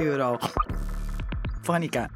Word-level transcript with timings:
Eurofonica. 0.00 2.08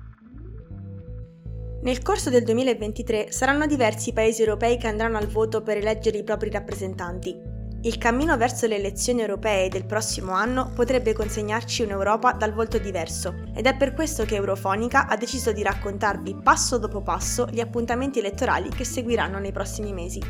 Nel 1.82 2.00
corso 2.00 2.30
del 2.30 2.44
2023 2.44 3.30
saranno 3.30 3.66
diversi 3.66 4.08
i 4.08 4.12
paesi 4.14 4.40
europei 4.40 4.78
che 4.78 4.86
andranno 4.86 5.18
al 5.18 5.26
voto 5.26 5.62
per 5.62 5.76
eleggere 5.76 6.16
i 6.16 6.24
propri 6.24 6.50
rappresentanti. 6.50 7.52
Il 7.82 7.98
cammino 7.98 8.38
verso 8.38 8.66
le 8.66 8.76
elezioni 8.76 9.20
europee 9.20 9.68
del 9.68 9.84
prossimo 9.84 10.32
anno 10.32 10.72
potrebbe 10.74 11.12
consegnarci 11.12 11.82
un'Europa 11.82 12.32
dal 12.32 12.54
volto 12.54 12.78
diverso 12.78 13.34
ed 13.54 13.66
è 13.66 13.76
per 13.76 13.92
questo 13.92 14.24
che 14.24 14.36
Eurofonica 14.36 15.06
ha 15.06 15.18
deciso 15.18 15.52
di 15.52 15.62
raccontarvi 15.62 16.38
passo 16.42 16.78
dopo 16.78 17.02
passo 17.02 17.46
gli 17.50 17.60
appuntamenti 17.60 18.20
elettorali 18.20 18.70
che 18.70 18.84
seguiranno 18.84 19.38
nei 19.38 19.52
prossimi 19.52 19.92
mesi. 19.92 20.22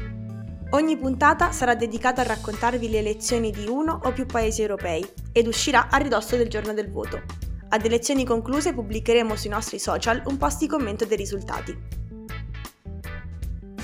Ogni 0.70 0.98
puntata 0.98 1.52
sarà 1.52 1.76
dedicata 1.76 2.22
a 2.22 2.26
raccontarvi 2.26 2.90
le 2.90 2.98
elezioni 2.98 3.52
di 3.52 3.68
uno 3.68 4.00
o 4.02 4.12
più 4.12 4.26
paesi 4.26 4.60
europei 4.60 5.08
ed 5.30 5.46
uscirà 5.46 5.88
a 5.88 5.98
ridosso 5.98 6.34
del 6.34 6.48
giorno 6.48 6.72
del 6.72 6.90
voto. 6.90 7.43
Ad 7.74 7.84
elezioni 7.84 8.24
concluse 8.24 8.72
pubblicheremo 8.72 9.34
sui 9.34 9.50
nostri 9.50 9.80
social 9.80 10.22
un 10.26 10.36
post 10.36 10.60
di 10.60 10.68
commento 10.68 11.06
dei 11.06 11.16
risultati. 11.16 11.76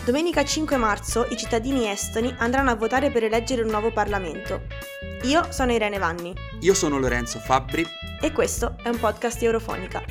Domenica 0.05 0.45
5 0.45 0.77
marzo 0.77 1.27
i 1.29 1.37
cittadini 1.37 1.89
estoni 1.89 2.33
andranno 2.39 2.71
a 2.71 2.77
votare 2.77 3.11
per 3.11 3.25
eleggere 3.25 3.63
un 3.63 3.69
nuovo 3.71 3.91
Parlamento. 3.91 4.63
Io 5.23 5.51
sono 5.51 5.73
Irene 5.73 5.99
Vanni. 5.99 6.33
Io 6.61 6.73
sono 6.73 7.01
Lorenzo 7.01 7.41
Fabbri. 7.41 7.85
E 8.21 8.31
questo 8.31 8.77
è 8.81 8.89
un 8.89 9.01
podcast 9.01 9.41
di 9.41 9.47
Eurofonica. 9.47 10.05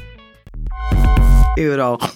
Eurofonica. 1.55 2.09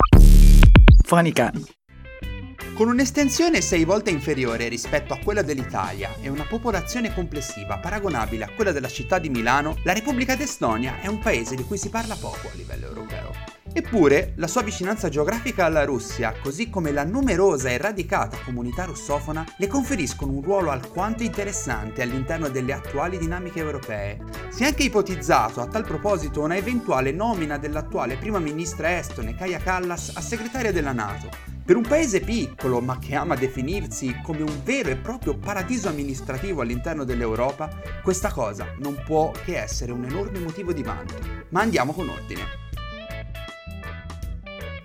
Con 2.73 2.87
un'estensione 2.87 3.61
sei 3.61 3.83
volte 3.83 4.09
inferiore 4.09 4.67
rispetto 4.67 5.13
a 5.13 5.19
quella 5.23 5.43
dell'Italia 5.43 6.15
e 6.19 6.27
una 6.27 6.43
popolazione 6.43 7.13
complessiva 7.13 7.77
paragonabile 7.77 8.45
a 8.45 8.49
quella 8.49 8.71
della 8.71 8.87
città 8.87 9.19
di 9.19 9.29
Milano, 9.29 9.77
la 9.83 9.93
Repubblica 9.93 10.35
d'Estonia 10.35 10.99
è 10.99 11.05
un 11.05 11.19
paese 11.19 11.53
di 11.53 11.63
cui 11.63 11.77
si 11.77 11.89
parla 11.89 12.15
poco 12.15 12.47
a 12.47 12.55
livello 12.55 12.87
europeo. 12.87 13.62
Eppure, 13.75 14.33
la 14.35 14.45
sua 14.45 14.61
vicinanza 14.61 15.09
geografica 15.09 15.65
alla 15.65 15.83
Russia, 15.83 16.31
così 16.43 16.69
come 16.69 16.91
la 16.91 17.03
numerosa 17.03 17.69
e 17.69 17.79
radicata 17.79 18.37
comunità 18.45 18.85
russofona, 18.85 19.43
le 19.57 19.65
conferiscono 19.65 20.31
un 20.31 20.43
ruolo 20.43 20.69
alquanto 20.69 21.23
interessante 21.23 22.03
all'interno 22.03 22.49
delle 22.49 22.73
attuali 22.73 23.17
dinamiche 23.17 23.57
europee. 23.57 24.19
Si 24.49 24.61
è 24.61 24.67
anche 24.67 24.83
ipotizzato 24.83 25.59
a 25.59 25.65
tal 25.65 25.85
proposito 25.85 26.41
una 26.41 26.55
eventuale 26.55 27.11
nomina 27.11 27.57
dell'attuale 27.57 28.17
prima 28.17 28.37
ministra 28.37 28.95
estone 28.95 29.33
Kaya 29.33 29.57
Kallas 29.57 30.11
a 30.13 30.21
segretaria 30.21 30.71
della 30.71 30.91
Nato, 30.91 31.29
per 31.65 31.75
un 31.75 31.83
paese 31.83 32.19
piccolo, 32.19 32.79
ma 32.79 32.99
che 32.99 33.15
ama 33.15 33.33
definirsi 33.33 34.19
come 34.21 34.43
un 34.43 34.61
vero 34.63 34.89
e 34.89 34.97
proprio 34.97 35.35
paradiso 35.35 35.87
amministrativo 35.87 36.61
all'interno 36.61 37.05
dell'Europa, 37.05 37.69
questa 38.03 38.31
cosa 38.31 38.67
non 38.77 39.01
può 39.03 39.31
che 39.31 39.59
essere 39.59 39.91
un 39.91 40.05
enorme 40.05 40.37
motivo 40.37 40.73
di 40.73 40.83
vanto. 40.83 41.15
Ma 41.49 41.61
andiamo 41.61 41.91
con 41.93 42.09
ordine. 42.09 42.72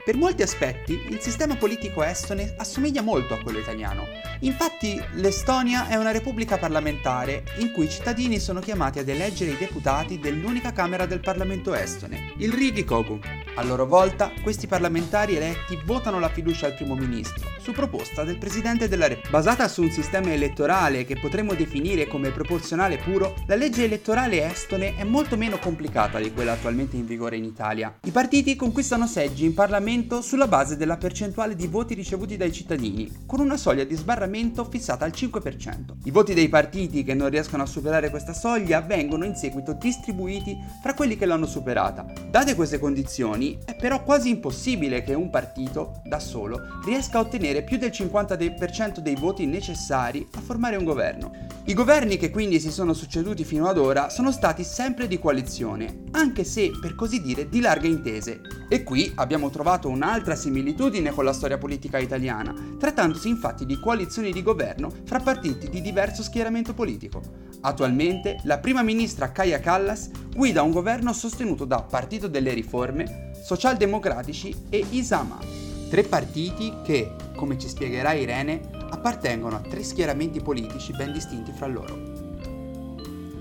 Per 0.08 0.16
molti 0.16 0.40
aspetti 0.40 0.98
il 1.10 1.20
sistema 1.20 1.54
politico 1.56 2.02
estone 2.02 2.54
assomiglia 2.56 3.02
molto 3.02 3.34
a 3.34 3.42
quello 3.42 3.58
italiano. 3.58 4.06
Infatti 4.40 4.98
l'Estonia 5.16 5.86
è 5.88 5.96
una 5.96 6.12
repubblica 6.12 6.56
parlamentare 6.56 7.44
in 7.58 7.72
cui 7.72 7.84
i 7.84 7.90
cittadini 7.90 8.38
sono 8.38 8.60
chiamati 8.60 9.00
ad 9.00 9.08
eleggere 9.08 9.50
i 9.50 9.58
deputati 9.58 10.18
dell'unica 10.18 10.72
Camera 10.72 11.04
del 11.04 11.20
Parlamento 11.20 11.74
estone, 11.74 12.32
il 12.38 12.54
Riigikogu. 12.54 13.18
A 13.56 13.62
loro 13.64 13.84
volta 13.84 14.32
questi 14.42 14.66
parlamentari 14.66 15.36
eletti 15.36 15.78
votano 15.84 16.18
la 16.18 16.30
fiducia 16.30 16.64
al 16.64 16.74
primo 16.74 16.94
ministro, 16.94 17.46
su 17.60 17.72
proposta 17.72 18.24
del 18.24 18.38
Presidente 18.38 18.88
della 18.88 19.08
Repubblica. 19.08 19.36
Basata 19.36 19.68
su 19.68 19.82
un 19.82 19.90
sistema 19.90 20.32
elettorale 20.32 21.04
che 21.04 21.18
potremmo 21.20 21.52
definire 21.52 22.06
come 22.06 22.30
proporzionale 22.30 22.96
puro, 22.96 23.34
la 23.46 23.56
legge 23.56 23.84
elettorale 23.84 24.48
estone 24.50 24.96
è 24.96 25.04
molto 25.04 25.36
meno 25.36 25.58
complicata 25.58 26.18
di 26.18 26.32
quella 26.32 26.52
attualmente 26.52 26.96
in 26.96 27.04
vigore 27.04 27.36
in 27.36 27.44
Italia. 27.44 27.98
I 28.04 28.10
partiti 28.10 28.56
conquistano 28.56 29.06
seggi 29.06 29.44
in 29.44 29.52
Parlamento 29.52 29.96
sbarramento 29.98 30.20
sulla 30.22 30.46
base 30.46 30.76
della 30.76 30.96
percentuale 30.96 31.56
di 31.56 31.66
voti 31.66 31.94
ricevuti 31.94 32.36
dai 32.36 32.52
cittadini, 32.52 33.24
con 33.26 33.40
una 33.40 33.56
soglia 33.56 33.84
di 33.84 33.96
sbarramento 33.96 34.64
fissata 34.64 35.04
al 35.04 35.12
5%. 35.14 35.96
I 36.04 36.10
voti 36.10 36.34
dei 36.34 36.48
partiti 36.48 37.02
che 37.02 37.14
non 37.14 37.28
riescono 37.28 37.64
a 37.64 37.66
superare 37.66 38.10
questa 38.10 38.32
soglia 38.32 38.80
vengono 38.80 39.24
in 39.24 39.34
seguito 39.34 39.72
distribuiti 39.72 40.56
fra 40.82 40.94
quelli 40.94 41.16
che 41.16 41.26
l'hanno 41.26 41.46
superata. 41.46 42.06
Date 42.30 42.54
queste 42.54 42.78
condizioni, 42.78 43.58
è 43.64 43.74
però 43.74 44.02
quasi 44.04 44.28
impossibile 44.30 45.02
che 45.02 45.14
un 45.14 45.30
partito, 45.30 46.00
da 46.04 46.20
solo, 46.20 46.60
riesca 46.84 47.18
a 47.18 47.22
ottenere 47.22 47.62
più 47.62 47.76
del 47.76 47.90
50% 47.90 48.98
dei 48.98 49.16
voti 49.16 49.46
necessari 49.46 50.26
a 50.34 50.40
formare 50.40 50.76
un 50.76 50.84
governo. 50.84 51.32
I 51.64 51.74
governi 51.74 52.16
che 52.16 52.30
quindi 52.30 52.60
si 52.60 52.70
sono 52.70 52.94
succeduti 52.94 53.44
fino 53.44 53.66
ad 53.66 53.78
ora 53.78 54.08
sono 54.08 54.32
stati 54.32 54.64
sempre 54.64 55.06
di 55.06 55.18
coalizione, 55.18 56.04
anche 56.12 56.44
se 56.44 56.70
per 56.80 56.94
così 56.94 57.20
dire 57.20 57.48
di 57.48 57.60
larghe 57.60 57.88
intese. 57.88 58.40
E 58.70 58.82
qui 58.82 59.12
abbiamo 59.16 59.50
trovato 59.50 59.87
un'altra 59.88 60.34
similitudine 60.34 61.12
con 61.12 61.24
la 61.24 61.32
storia 61.32 61.58
politica 61.58 61.98
italiana, 61.98 62.54
trattandosi 62.78 63.28
infatti 63.28 63.66
di 63.66 63.78
coalizioni 63.78 64.32
di 64.32 64.42
governo 64.42 64.90
fra 65.04 65.20
partiti 65.20 65.68
di 65.68 65.80
diverso 65.80 66.22
schieramento 66.22 66.74
politico. 66.74 67.22
Attualmente 67.60 68.40
la 68.44 68.58
prima 68.58 68.82
ministra 68.82 69.32
Kaya 69.32 69.58
Kallas 69.58 70.10
guida 70.34 70.62
un 70.62 70.70
governo 70.70 71.12
sostenuto 71.12 71.64
da 71.64 71.82
Partito 71.82 72.28
delle 72.28 72.52
Riforme, 72.52 73.32
Socialdemocratici 73.44 74.54
e 74.68 74.84
Isama, 74.90 75.38
tre 75.90 76.04
partiti 76.04 76.72
che, 76.84 77.14
come 77.34 77.58
ci 77.58 77.68
spiegherà 77.68 78.12
Irene, 78.12 78.60
appartengono 78.90 79.56
a 79.56 79.60
tre 79.60 79.82
schieramenti 79.82 80.40
politici 80.40 80.92
ben 80.92 81.12
distinti 81.12 81.52
fra 81.52 81.66
loro. 81.66 82.07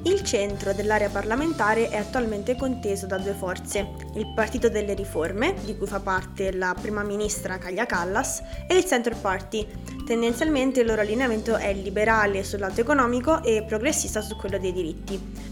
Il 0.07 0.23
centro 0.23 0.71
dell'area 0.71 1.09
parlamentare 1.09 1.89
è 1.89 1.97
attualmente 1.97 2.55
conteso 2.55 3.05
da 3.07 3.17
due 3.17 3.33
forze, 3.33 3.89
il 4.15 4.31
Partito 4.33 4.69
delle 4.69 4.93
Riforme, 4.93 5.53
di 5.65 5.75
cui 5.75 5.85
fa 5.85 5.99
parte 5.99 6.53
la 6.53 6.73
prima 6.79 7.03
ministra 7.03 7.57
Kalia 7.57 7.85
Callas, 7.85 8.41
e 8.69 8.77
il 8.77 8.85
Center 8.85 9.17
Party. 9.17 9.67
Tendenzialmente 10.05 10.79
il 10.79 10.85
loro 10.85 11.01
allineamento 11.01 11.57
è 11.57 11.73
liberale 11.73 12.45
sul 12.45 12.59
lato 12.59 12.79
economico 12.79 13.43
e 13.43 13.65
progressista 13.67 14.21
su 14.21 14.37
quello 14.37 14.57
dei 14.57 14.71
diritti. 14.71 15.46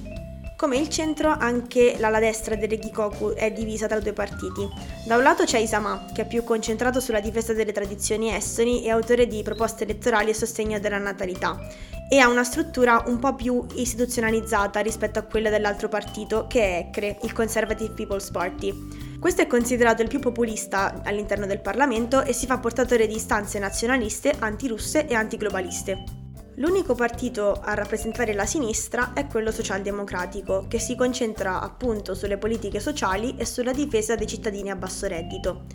Come 0.66 0.78
il 0.78 0.90
centro, 0.90 1.30
anche 1.30 1.96
l'ala 2.00 2.18
destra 2.18 2.56
del 2.56 2.68
Regikoku 2.68 3.34
è 3.34 3.52
divisa 3.52 3.86
tra 3.86 4.00
due 4.00 4.14
partiti. 4.14 4.68
Da 5.06 5.16
un 5.16 5.22
lato 5.22 5.44
c'è 5.44 5.60
Isama, 5.60 6.08
che 6.12 6.24
è 6.24 6.26
più 6.28 6.44
concentrato 6.44 7.00
sulla 7.00 7.20
difesa 7.20 7.54
delle 7.54 7.72
tradizioni 7.72 8.34
estoni 8.34 8.84
e 8.84 8.90
autore 8.90 9.28
di 9.28 9.44
proposte 9.44 9.84
elettorali 9.84 10.32
a 10.32 10.34
sostegno 10.34 10.80
della 10.80 10.98
natalità, 10.98 11.56
e 12.10 12.18
ha 12.18 12.28
una 12.28 12.44
struttura 12.44 13.04
un 13.06 13.20
po' 13.20 13.36
più 13.36 13.64
istituzionalizzata 13.76 14.80
rispetto 14.80 15.20
a 15.20 15.22
quella 15.22 15.52
dell'altro 15.52 15.88
partito, 15.88 16.48
che 16.48 16.62
è 16.62 16.88
ECRE, 16.88 17.20
il 17.22 17.32
Conservative 17.32 17.94
People's 17.94 18.32
Party. 18.32 18.74
Questo 19.20 19.44
è 19.44 19.48
considerato 19.48 20.02
il 20.02 20.08
più 20.08 20.18
populista 20.18 21.04
all'interno 21.04 21.46
del 21.46 21.62
Parlamento 21.62 22.24
e 22.24 22.34
si 22.34 22.48
fa 22.48 22.58
portatore 22.58 23.06
di 23.06 23.14
istanze 23.14 23.60
nazionaliste, 23.60 24.34
antirusse 24.40 25.06
e 25.06 25.14
antiglobaliste. 25.14 26.25
L'unico 26.58 26.96
partito 26.96 27.60
a 27.62 27.74
rappresentare 27.74 28.34
la 28.34 28.46
sinistra 28.46 29.12
è 29.14 29.28
quello 29.28 29.52
socialdemocratico, 29.52 30.68
che 30.70 30.80
si 30.80 30.96
concentra 30.96 31.60
appunto 31.60 32.16
sulle 32.16 32.38
politiche 32.38 32.80
sociali 32.80 33.36
e 33.38 33.46
sulla 33.46 33.74
difesa 33.74 34.16
dei 34.16 34.26
cittadini 34.26 34.70
a 34.70 34.76
basso 34.78 35.06
reddito. 35.06 35.66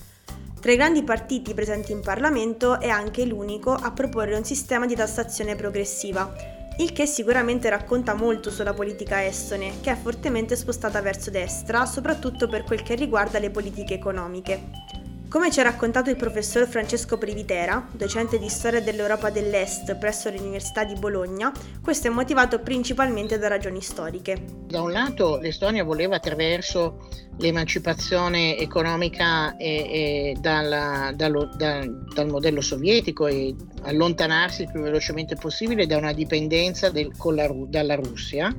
Tra 0.59 0.73
i 0.73 0.77
grandi 0.77 1.03
partiti 1.03 1.53
presenti 1.53 1.93
in 1.93 2.01
Parlamento 2.01 2.81
è 2.81 2.89
anche 2.89 3.27
l'unico 3.27 3.73
a 3.73 3.93
proporre 3.93 4.37
un 4.37 4.45
sistema 4.45 4.87
di 4.87 4.95
tassazione 4.95 5.55
progressiva, 5.55 6.33
il 6.79 6.93
che 6.93 7.05
sicuramente 7.05 7.69
racconta 7.69 8.15
molto 8.15 8.51
sulla 8.51 8.73
politica 8.73 9.23
estone, 9.23 9.81
che 9.83 9.93
è 9.93 9.97
fortemente 9.97 10.57
spostata 10.57 11.03
verso 11.03 11.31
destra, 11.31 11.85
soprattutto 11.85 12.49
per 12.49 12.65
quel 12.65 12.83
che 12.83 12.95
riguarda 12.95 13.39
le 13.39 13.51
politiche 13.51 13.93
economiche. 13.93 14.90
Come 15.31 15.53
ci 15.53 15.61
ha 15.61 15.63
raccontato 15.63 16.11
il 16.11 16.17
professor 16.17 16.67
Francesco 16.67 17.17
Privitera, 17.17 17.87
docente 17.93 18.37
di 18.37 18.49
storia 18.49 18.81
dell'Europa 18.81 19.31
dell'Est 19.31 19.95
presso 19.95 20.29
l'Università 20.29 20.83
di 20.83 20.95
Bologna, 20.95 21.53
questo 21.81 22.09
è 22.09 22.11
motivato 22.11 22.59
principalmente 22.59 23.39
da 23.39 23.47
ragioni 23.47 23.81
storiche. 23.81 24.43
Da 24.67 24.83
un 24.83 24.91
lato 24.91 25.39
l'Estonia 25.39 25.85
voleva 25.85 26.17
attraverso 26.17 27.09
l'emancipazione 27.39 28.59
economica 28.59 29.57
e, 29.57 29.67
e 29.69 30.37
dalla, 30.41 31.13
dallo, 31.15 31.49
da, 31.57 31.87
dal 32.13 32.27
modello 32.27 32.61
sovietico 32.61 33.29
e 33.29 33.55
allontanarsi 33.83 34.63
il 34.63 34.73
più 34.73 34.81
velocemente 34.81 35.37
possibile 35.37 35.87
da 35.87 35.97
una 35.97 36.13
dipendenza 36.13 36.91
del, 36.91 37.13
la, 37.17 37.49
dalla 37.69 37.95
Russia, 37.95 38.53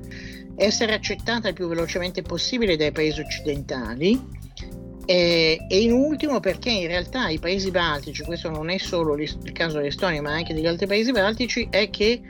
essere 0.55 0.93
accettata 0.93 1.49
il 1.49 1.53
più 1.53 1.67
velocemente 1.67 2.21
possibile 2.21 2.77
dai 2.77 2.93
paesi 2.93 3.19
occidentali 3.19 4.39
e, 5.05 5.65
e, 5.67 5.81
in 5.81 5.91
ultimo 5.91 6.39
perché 6.39 6.69
in 6.69 6.87
realtà 6.87 7.29
i 7.29 7.39
paesi 7.39 7.71
baltici, 7.71 8.23
questo 8.23 8.49
non 8.49 8.69
è 8.69 8.77
solo 8.77 9.15
il 9.15 9.51
caso 9.51 9.77
dell'Estonia 9.77 10.21
ma 10.21 10.31
anche 10.31 10.53
degli 10.53 10.67
altri 10.67 10.87
paesi 10.87 11.11
baltici, 11.11 11.67
è 11.69 11.89
che 11.89 12.21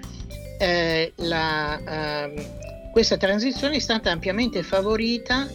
eh, 0.59 1.13
la, 1.17 2.25
eh, 2.25 2.45
questa 2.91 3.17
transizione 3.17 3.75
è 3.75 3.79
stata 3.79 4.11
ampiamente 4.11 4.63
favorita 4.63 5.47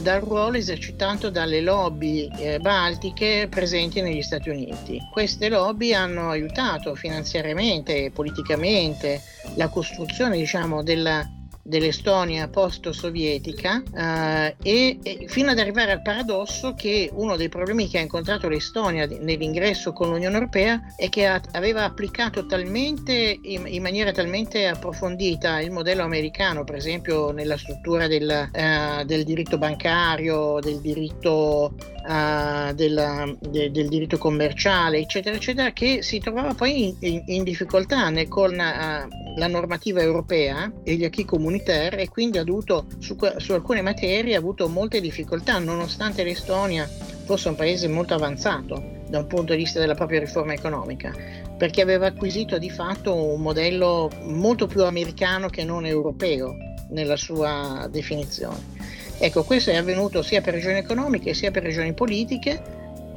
dal 0.00 0.20
ruolo 0.20 0.56
esercitato 0.56 1.30
dalle 1.30 1.60
lobby 1.60 2.28
eh, 2.38 2.58
baltiche 2.58 3.46
presenti 3.50 4.00
negli 4.00 4.22
Stati 4.22 4.48
Uniti. 4.48 4.98
Queste 5.12 5.48
lobby 5.48 5.92
hanno 5.92 6.30
aiutato 6.30 6.94
finanziariamente 6.94 8.04
e 8.04 8.10
politicamente 8.10 9.20
la 9.56 9.68
costruzione 9.68 10.36
diciamo, 10.36 10.82
della 10.82 11.28
dell'Estonia 11.62 12.48
post-sovietica 12.48 13.82
eh, 13.94 14.56
e, 14.62 14.98
e, 15.02 15.26
fino 15.28 15.50
ad 15.50 15.58
arrivare 15.58 15.92
al 15.92 16.02
paradosso 16.02 16.74
che 16.74 17.08
uno 17.12 17.36
dei 17.36 17.48
problemi 17.48 17.88
che 17.88 17.98
ha 17.98 18.00
incontrato 18.00 18.48
l'Estonia 18.48 19.06
nell'ingresso 19.06 19.92
con 19.92 20.08
l'Unione 20.08 20.34
Europea 20.34 20.80
è 20.96 21.08
che 21.08 21.26
ha, 21.26 21.40
aveva 21.52 21.84
applicato 21.84 22.46
talmente 22.46 23.38
in, 23.42 23.66
in, 23.66 23.80
maniera 23.80 24.10
talmente 24.10 24.66
approfondita 24.66 25.60
il 25.60 25.70
modello 25.70 26.02
americano, 26.02 26.64
per 26.64 26.74
esempio 26.74 27.30
nella 27.30 27.56
struttura 27.56 28.08
del, 28.08 28.28
eh, 28.30 29.04
del 29.04 29.22
diritto 29.24 29.56
bancario, 29.56 30.58
del 30.60 30.80
diritto 30.80 31.74
uh, 32.06 32.72
del, 32.74 33.36
de, 33.40 33.70
del, 33.70 33.88
diritto 33.88 34.18
commerciale, 34.18 34.98
eccetera, 34.98 35.36
eccetera, 35.36 35.72
che 35.72 36.02
si 36.02 36.18
trovava 36.18 36.54
poi 36.54 36.94
in, 37.00 37.22
in, 37.26 37.42
difficoltà 37.44 38.08
né, 38.10 38.28
con 38.28 38.52
uh, 38.52 39.36
la 39.36 39.46
normativa 39.46 40.00
europea 40.00 40.70
e 40.82 40.94
gli 40.94 41.04
acquis 41.04 41.26
communautaire 41.26 41.98
e 42.02 42.08
quindi 42.08 42.38
ha 42.38 42.42
avuto 42.42 42.86
su, 42.98 43.16
su 43.36 43.52
alcune 43.52 43.82
materie 43.82 44.34
ha 44.34 44.38
avuto 44.38 44.68
molte 44.68 45.00
difficoltà, 45.00 45.58
nonostante 45.58 46.24
l'Estonia 46.24 46.88
fosse 47.24 47.48
un 47.48 47.54
paese 47.54 47.88
molto 47.88 48.14
avanzato 48.14 49.00
da 49.08 49.18
un 49.18 49.26
punto 49.26 49.52
di 49.52 49.58
vista 49.58 49.78
della 49.78 49.94
propria 49.94 50.20
riforma 50.20 50.54
economica, 50.54 51.12
perché 51.56 51.82
aveva 51.82 52.06
acquisito 52.06 52.58
di 52.58 52.70
fatto 52.70 53.14
un 53.14 53.42
modello 53.42 54.10
molto 54.22 54.66
più 54.66 54.84
americano 54.84 55.48
che 55.48 55.64
non 55.64 55.84
europeo 55.84 56.54
nella 56.88 57.16
sua 57.16 57.86
definizione. 57.90 59.01
Ecco, 59.24 59.44
questo 59.44 59.70
è 59.70 59.76
avvenuto 59.76 60.20
sia 60.20 60.40
per 60.40 60.54
ragioni 60.54 60.78
economiche 60.78 61.32
sia 61.32 61.52
per 61.52 61.62
ragioni 61.62 61.92
politiche 61.92 62.60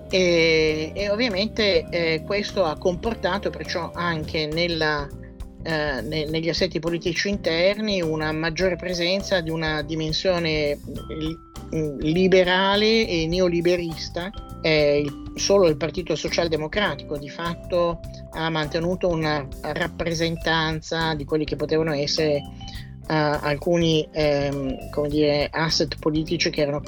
e, 0.07 0.91
e 0.93 1.09
ovviamente 1.09 1.83
eh, 1.89 2.21
questo 2.23 2.63
ha 2.63 2.77
comportato 2.77 3.49
perciò 3.49 3.89
anche 3.91 4.45
nella, 4.45 5.09
eh, 5.63 6.01
ne, 6.01 6.25
negli 6.25 6.47
assetti 6.47 6.77
politici 6.77 7.27
interni 7.27 8.03
una 8.03 8.31
maggiore 8.31 8.75
presenza 8.75 9.41
di 9.41 9.49
una 9.49 9.81
dimensione 9.81 10.77
liberale 11.71 13.07
e 13.07 13.25
neoliberista. 13.25 14.29
Eh, 14.61 15.03
solo 15.33 15.67
il 15.67 15.75
Partito 15.75 16.15
Socialdemocratico 16.15 17.17
di 17.17 17.29
fatto 17.29 17.99
ha 18.33 18.51
mantenuto 18.51 19.07
una 19.07 19.43
rappresentanza 19.61 21.15
di 21.15 21.25
quelli 21.25 21.45
che 21.45 21.55
potevano 21.55 21.93
essere 21.93 22.43
alcuni 23.07 24.07
ehm, 24.11 24.77
dire, 25.07 25.47
asset 25.51 25.97
politici 25.99 26.49
che 26.49 26.61
erano 26.61 26.81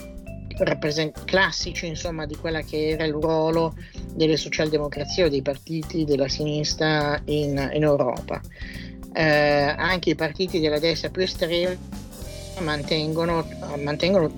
rappresent- 0.60 1.24
classici 1.26 1.88
insomma 1.88 2.26
di 2.26 2.36
quella 2.36 2.62
che 2.62 2.90
era 2.90 3.04
il 3.04 3.14
ruolo 3.14 3.76
delle 4.14 4.38
socialdemocrazie 4.38 5.26
o 5.26 5.30
dei 5.30 5.42
partiti 5.42 6.04
della 6.04 6.28
sinistra 6.28 7.20
in, 7.26 7.70
in 7.74 7.84
Europa. 7.84 8.42
Eh, 9.14 9.22
anche 9.22 10.12
i 10.12 10.16
partiti 10.16 10.60
della 10.60 10.80
destra 10.80 11.10
più 11.10 11.22
estrema 11.22 11.76
mantengono, 12.60 13.48
mantengono 13.84 14.32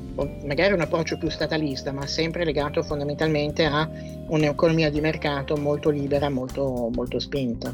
magari 0.43 0.73
un 0.73 0.81
approccio 0.81 1.17
più 1.17 1.29
statalista, 1.29 1.91
ma 1.91 2.05
sempre 2.05 2.43
legato 2.43 2.83
fondamentalmente 2.83 3.63
a 3.65 3.89
un'economia 4.27 4.89
di 4.89 4.99
mercato 4.99 5.55
molto 5.55 5.89
libera, 5.89 6.29
molto, 6.29 6.89
molto 6.93 7.19
spinta. 7.19 7.73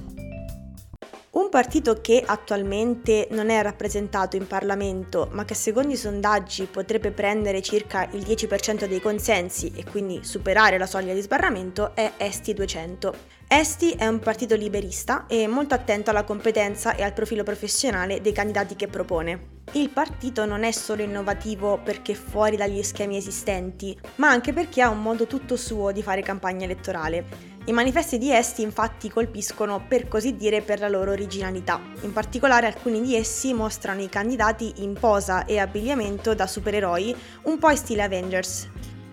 Un 1.45 1.51
partito 1.51 2.01
che 2.01 2.23
attualmente 2.25 3.27
non 3.29 3.51
è 3.51 3.61
rappresentato 3.61 4.35
in 4.35 4.47
Parlamento, 4.47 5.29
ma 5.31 5.45
che 5.45 5.53
secondo 5.53 5.93
i 5.93 5.95
sondaggi 5.95 6.65
potrebbe 6.65 7.11
prendere 7.11 7.61
circa 7.61 8.09
il 8.13 8.23
10% 8.23 8.85
dei 8.85 8.99
consensi 8.99 9.71
e 9.75 9.85
quindi 9.85 10.23
superare 10.23 10.79
la 10.79 10.87
soglia 10.87 11.13
di 11.13 11.21
sbarramento, 11.21 11.93
è 11.93 12.13
Esti 12.17 12.55
200. 12.55 13.13
Esti 13.47 13.91
è 13.91 14.07
un 14.07 14.17
partito 14.17 14.55
liberista 14.55 15.27
e 15.27 15.45
molto 15.45 15.75
attento 15.75 16.09
alla 16.09 16.23
competenza 16.23 16.95
e 16.95 17.03
al 17.03 17.13
profilo 17.13 17.43
professionale 17.43 18.21
dei 18.21 18.33
candidati 18.33 18.75
che 18.75 18.87
propone. 18.87 19.61
Il 19.73 19.91
partito 19.91 20.45
non 20.45 20.63
è 20.63 20.71
solo 20.71 21.03
innovativo 21.03 21.77
perché 21.77 22.15
fuori 22.15 22.57
dagli 22.57 22.81
schemi 22.81 23.17
esistenti, 23.17 23.95
ma 24.15 24.29
anche 24.29 24.51
perché 24.51 24.81
ha 24.81 24.89
un 24.89 25.03
modo 25.03 25.27
tutto 25.27 25.57
suo 25.57 25.91
di 25.91 26.01
fare 26.01 26.23
campagna 26.23 26.65
elettorale. 26.65 27.53
I 27.67 27.71
manifesti 27.71 28.19
di 28.19 28.31
Esti 28.31 28.61
infatti 28.61 29.09
colpiscono 29.09 29.83
per 29.87 30.07
così 30.07 30.35
dire 30.35 30.61
per 30.61 30.79
la 30.79 30.87
loro 30.87 31.09
originalità. 31.09 31.81
In 32.01 32.13
particolare 32.13 32.67
alcuni 32.67 33.01
di 33.01 33.15
essi 33.15 33.55
mostrano 33.55 34.03
i 34.03 34.07
candidati 34.07 34.83
in 34.83 34.93
posa 34.93 35.45
e 35.45 35.57
abbigliamento 35.57 36.35
da 36.35 36.45
supereroi, 36.45 37.15
un 37.45 37.57
po' 37.57 37.71
in 37.71 37.77
stile 37.77 38.03
Avengers. 38.03 38.69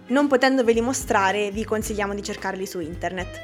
Non 0.08 0.28
potendoveli 0.28 0.82
mostrare, 0.82 1.50
vi 1.50 1.64
consigliamo 1.64 2.14
di 2.14 2.22
cercarli 2.22 2.66
su 2.66 2.80
internet. 2.80 3.40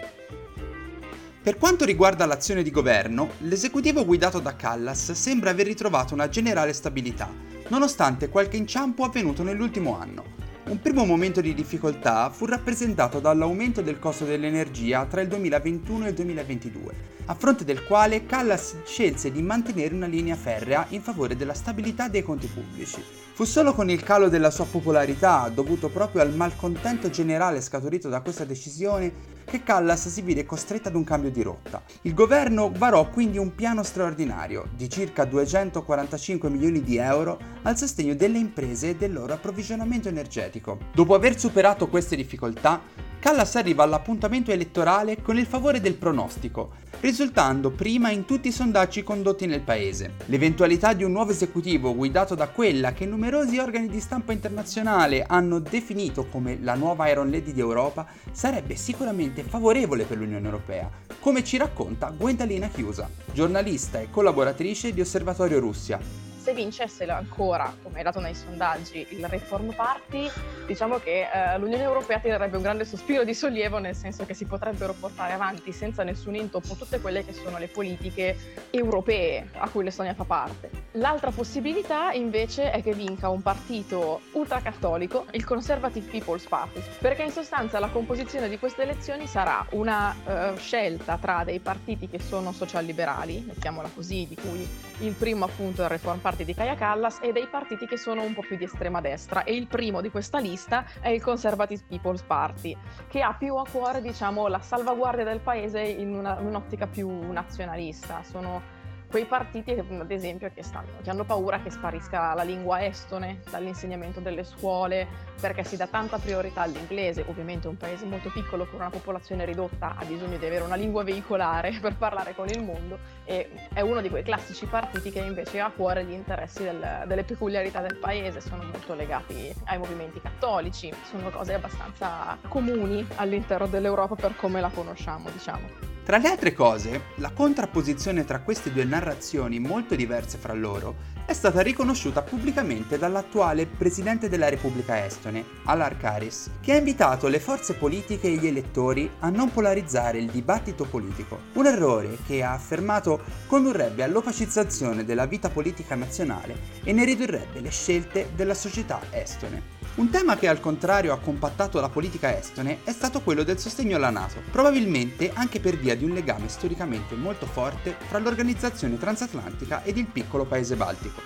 Per 1.42 1.56
quanto 1.56 1.86
riguarda 1.86 2.26
l'azione 2.26 2.62
di 2.62 2.70
governo, 2.70 3.30
l'esecutivo 3.38 4.04
guidato 4.04 4.40
da 4.40 4.56
Callas 4.56 5.12
sembra 5.12 5.48
aver 5.48 5.64
ritrovato 5.64 6.12
una 6.12 6.28
generale 6.28 6.74
stabilità, 6.74 7.32
nonostante 7.68 8.28
qualche 8.28 8.58
inciampo 8.58 9.04
avvenuto 9.04 9.42
nell'ultimo 9.42 9.98
anno. 9.98 10.37
Un 10.68 10.82
primo 10.82 11.06
momento 11.06 11.40
di 11.40 11.54
difficoltà 11.54 12.28
fu 12.28 12.44
rappresentato 12.44 13.20
dall'aumento 13.20 13.80
del 13.80 13.98
costo 13.98 14.26
dell'energia 14.26 15.06
tra 15.06 15.22
il 15.22 15.28
2021 15.28 16.04
e 16.04 16.08
il 16.10 16.14
2022, 16.14 16.94
a 17.30 17.34
fronte 17.34 17.64
del 17.64 17.84
quale 17.84 18.24
Callas 18.24 18.76
scelse 18.84 19.30
di 19.30 19.42
mantenere 19.42 19.94
una 19.94 20.06
linea 20.06 20.34
ferrea 20.34 20.86
in 20.90 21.02
favore 21.02 21.36
della 21.36 21.52
stabilità 21.52 22.08
dei 22.08 22.22
conti 22.22 22.46
pubblici. 22.46 23.02
Fu 23.34 23.44
solo 23.44 23.74
con 23.74 23.88
il 23.90 24.02
calo 24.02 24.28
della 24.28 24.50
sua 24.50 24.64
popolarità, 24.64 25.48
dovuto 25.48 25.90
proprio 25.90 26.22
al 26.22 26.34
malcontento 26.34 27.10
generale 27.10 27.60
scaturito 27.60 28.08
da 28.08 28.20
questa 28.20 28.44
decisione, 28.44 29.36
che 29.44 29.62
Callas 29.62 30.08
si 30.08 30.22
vide 30.22 30.44
costretta 30.44 30.88
ad 30.88 30.94
un 30.94 31.04
cambio 31.04 31.30
di 31.30 31.42
rotta. 31.42 31.82
Il 32.02 32.14
governo 32.14 32.72
varò 32.74 33.08
quindi 33.10 33.38
un 33.38 33.54
piano 33.54 33.82
straordinario 33.82 34.68
di 34.74 34.90
circa 34.90 35.24
245 35.24 36.50
milioni 36.50 36.82
di 36.82 36.96
euro 36.96 37.38
al 37.62 37.76
sostegno 37.76 38.14
delle 38.14 38.38
imprese 38.38 38.90
e 38.90 38.96
del 38.96 39.12
loro 39.12 39.34
approvvigionamento 39.34 40.08
energetico. 40.08 40.78
Dopo 40.92 41.14
aver 41.14 41.38
superato 41.38 41.88
queste 41.88 42.16
difficoltà, 42.16 42.82
Callas 43.20 43.56
arriva 43.56 43.82
all'appuntamento 43.82 44.52
elettorale 44.52 45.20
con 45.20 45.36
il 45.36 45.46
favore 45.46 45.80
del 45.80 45.94
pronostico, 45.94 46.70
risultando 47.00 47.70
prima 47.70 48.10
in 48.10 48.24
tutti 48.24 48.46
i 48.46 48.52
sondaggi 48.52 49.02
condotti 49.02 49.46
nel 49.46 49.60
paese. 49.60 50.14
L'eventualità 50.26 50.92
di 50.92 51.02
un 51.02 51.10
nuovo 51.10 51.32
esecutivo 51.32 51.96
guidato 51.96 52.36
da 52.36 52.48
quella 52.48 52.92
che 52.92 53.06
numerosi 53.06 53.58
organi 53.58 53.88
di 53.88 53.98
stampa 53.98 54.32
internazionale 54.32 55.24
hanno 55.26 55.58
definito 55.58 56.26
come 56.26 56.58
la 56.62 56.74
nuova 56.74 57.08
Iron 57.08 57.28
Lady 57.28 57.52
di 57.52 57.60
Europa 57.60 58.06
sarebbe 58.30 58.76
sicuramente 58.76 59.42
favorevole 59.42 60.04
per 60.04 60.16
l'Unione 60.16 60.44
Europea, 60.44 60.88
come 61.18 61.42
ci 61.42 61.56
racconta 61.56 62.14
Gwendalina 62.16 62.68
Chiusa, 62.68 63.10
giornalista 63.32 63.98
e 63.98 64.10
collaboratrice 64.10 64.92
di 64.92 65.00
Osservatorio 65.00 65.58
Russia, 65.58 66.27
se 66.48 66.54
vincesse 66.54 67.04
ancora, 67.04 67.74
come 67.82 68.00
è 68.00 68.02
dato 68.02 68.20
nei 68.20 68.34
sondaggi, 68.34 69.06
il 69.10 69.26
Reform 69.26 69.74
Party, 69.74 70.30
diciamo 70.66 70.96
che 70.98 71.28
eh, 71.30 71.58
l'Unione 71.58 71.82
Europea 71.82 72.20
tirerebbe 72.20 72.56
un 72.56 72.62
grande 72.62 72.86
sospiro 72.86 73.22
di 73.22 73.34
sollievo, 73.34 73.78
nel 73.78 73.94
senso 73.94 74.24
che 74.24 74.32
si 74.32 74.46
potrebbero 74.46 74.94
portare 74.94 75.34
avanti 75.34 75.72
senza 75.72 76.04
nessun 76.04 76.36
intoppo 76.36 76.74
tutte 76.74 77.00
quelle 77.00 77.22
che 77.22 77.34
sono 77.34 77.58
le 77.58 77.68
politiche 77.68 78.34
europee 78.70 79.50
a 79.58 79.68
cui 79.68 79.84
l'Estonia 79.84 80.14
fa 80.14 80.24
parte. 80.24 80.77
L'altra 80.92 81.30
possibilità 81.30 82.12
invece 82.12 82.70
è 82.70 82.82
che 82.82 82.94
vinca 82.94 83.28
un 83.28 83.42
partito 83.42 84.22
ultracattolico, 84.32 85.26
il 85.32 85.44
Conservative 85.44 86.08
People's 86.08 86.46
Party, 86.46 86.82
perché 86.98 87.24
in 87.24 87.30
sostanza 87.30 87.78
la 87.78 87.88
composizione 87.88 88.48
di 88.48 88.58
queste 88.58 88.82
elezioni 88.82 89.26
sarà 89.26 89.66
una 89.72 90.14
uh, 90.24 90.56
scelta 90.56 91.18
tra 91.18 91.44
dei 91.44 91.60
partiti 91.60 92.08
che 92.08 92.18
sono 92.18 92.52
social-liberali, 92.52 93.44
mettiamola 93.46 93.90
così, 93.94 94.26
di 94.26 94.36
cui 94.36 94.66
il 95.00 95.12
primo 95.12 95.44
appunto 95.44 95.82
è 95.82 95.84
il 95.84 95.90
Reform 95.90 96.20
Party 96.20 96.44
di 96.44 96.54
Kaya 96.54 96.74
Callas 96.74 97.18
e 97.20 97.32
dei 97.32 97.48
partiti 97.48 97.86
che 97.86 97.98
sono 97.98 98.22
un 98.22 98.32
po' 98.32 98.40
più 98.40 98.56
di 98.56 98.64
estrema 98.64 99.02
destra 99.02 99.44
e 99.44 99.54
il 99.54 99.66
primo 99.66 100.00
di 100.00 100.10
questa 100.10 100.38
lista 100.38 100.86
è 101.00 101.10
il 101.10 101.20
Conservative 101.20 101.82
People's 101.86 102.22
Party 102.22 102.74
che 103.08 103.20
ha 103.20 103.34
più 103.34 103.56
a 103.56 103.66
cuore 103.70 104.00
diciamo 104.00 104.48
la 104.48 104.60
salvaguardia 104.60 105.24
del 105.24 105.40
paese 105.40 105.80
in, 105.80 106.14
una, 106.14 106.38
in 106.40 106.46
un'ottica 106.46 106.86
più 106.86 107.30
nazionalista. 107.30 108.22
Sono 108.22 108.77
quei 109.08 109.24
partiti, 109.24 109.72
ad 109.72 110.10
esempio, 110.10 110.50
che, 110.52 110.62
stanno, 110.62 110.88
che, 111.02 111.10
hanno 111.10 111.24
paura 111.24 111.60
che 111.60 111.70
sparisca 111.70 112.34
la 112.34 112.42
lingua 112.42 112.84
estone 112.84 113.40
dall'insegnamento 113.50 114.20
delle 114.20 114.44
scuole, 114.44 115.06
perché 115.40 115.64
si 115.64 115.76
dà 115.76 115.86
tanta 115.86 116.18
priorità 116.18 116.62
all'inglese. 116.62 117.24
Ovviamente 117.26 117.68
un 117.68 117.76
paese 117.76 118.04
molto 118.04 118.30
piccolo 118.30 118.66
con 118.66 118.80
una 118.80 118.90
popolazione 118.90 119.44
ridotta 119.44 119.96
ha 119.96 120.04
bisogno 120.04 120.36
di 120.36 120.44
avere 120.44 120.64
una 120.64 120.74
lingua 120.74 121.04
veicolare 121.04 121.78
per 121.80 121.96
parlare 121.96 122.34
con 122.34 122.48
il 122.48 122.62
mondo 122.62 122.98
e 123.24 123.50
è 123.72 123.80
uno 123.80 124.00
di 124.00 124.10
quei 124.10 124.22
classici 124.22 124.66
partiti 124.66 125.10
che 125.10 125.20
invece 125.20 125.60
ha 125.60 125.66
a 125.66 125.70
cuore 125.70 126.04
gli 126.04 126.12
interessi 126.12 126.62
del, 126.62 127.04
delle 127.06 127.24
peculiarità 127.24 127.80
del 127.80 127.96
paese, 127.96 128.40
sono 128.40 128.62
molto 128.64 128.94
legati 128.94 129.54
ai 129.64 129.78
movimenti 129.78 130.20
cattolici, 130.20 130.92
sono 131.04 131.30
cose 131.30 131.54
abbastanza 131.54 132.36
comuni 132.48 133.06
all'interno 133.16 133.66
dell'Europa 133.66 134.14
per 134.14 134.36
come 134.36 134.60
la 134.60 134.70
conosciamo, 134.70 135.30
diciamo. 135.30 135.97
Tra 136.08 136.16
le 136.16 136.28
altre 136.28 136.54
cose, 136.54 137.02
la 137.16 137.32
contrapposizione 137.32 138.24
tra 138.24 138.40
queste 138.40 138.72
due 138.72 138.84
narrazioni 138.84 139.58
molto 139.58 139.94
diverse 139.94 140.38
fra 140.38 140.54
loro 140.54 140.94
è 141.26 141.34
stata 141.34 141.60
riconosciuta 141.60 142.22
pubblicamente 142.22 142.96
dall'attuale 142.96 143.66
presidente 143.66 144.30
della 144.30 144.48
Repubblica 144.48 145.04
Estone, 145.04 145.44
Alar 145.64 145.98
Karis, 145.98 146.48
che 146.62 146.72
ha 146.72 146.76
invitato 146.76 147.28
le 147.28 147.38
forze 147.40 147.74
politiche 147.74 148.28
e 148.28 148.36
gli 148.36 148.46
elettori 148.46 149.10
a 149.18 149.28
non 149.28 149.52
polarizzare 149.52 150.16
il 150.16 150.30
dibattito 150.30 150.86
politico. 150.86 151.40
Un 151.52 151.66
errore 151.66 152.16
che 152.26 152.42
ha 152.42 152.54
affermato 152.54 153.20
condurrebbe 153.46 154.02
all'opacizzazione 154.02 155.04
della 155.04 155.26
vita 155.26 155.50
politica 155.50 155.94
nazionale 155.94 156.56
e 156.84 156.92
ne 156.94 157.04
ridurrebbe 157.04 157.60
le 157.60 157.68
scelte 157.68 158.30
della 158.34 158.54
società 158.54 158.98
estone. 159.10 159.77
Un 159.98 160.10
tema 160.10 160.36
che 160.36 160.46
al 160.46 160.60
contrario 160.60 161.12
ha 161.12 161.18
compattato 161.18 161.80
la 161.80 161.88
politica 161.88 162.38
estone 162.38 162.84
è 162.84 162.92
stato 162.92 163.20
quello 163.20 163.42
del 163.42 163.58
sostegno 163.58 163.96
alla 163.96 164.10
Nato, 164.10 164.40
probabilmente 164.48 165.32
anche 165.34 165.58
per 165.58 165.76
via 165.76 165.96
di 165.96 166.04
un 166.04 166.12
legame 166.12 166.48
storicamente 166.48 167.16
molto 167.16 167.46
forte 167.46 167.96
fra 168.06 168.20
l'organizzazione 168.20 168.96
transatlantica 168.96 169.82
ed 169.82 169.96
il 169.96 170.06
piccolo 170.06 170.44
paese 170.44 170.76
baltico. 170.76 171.20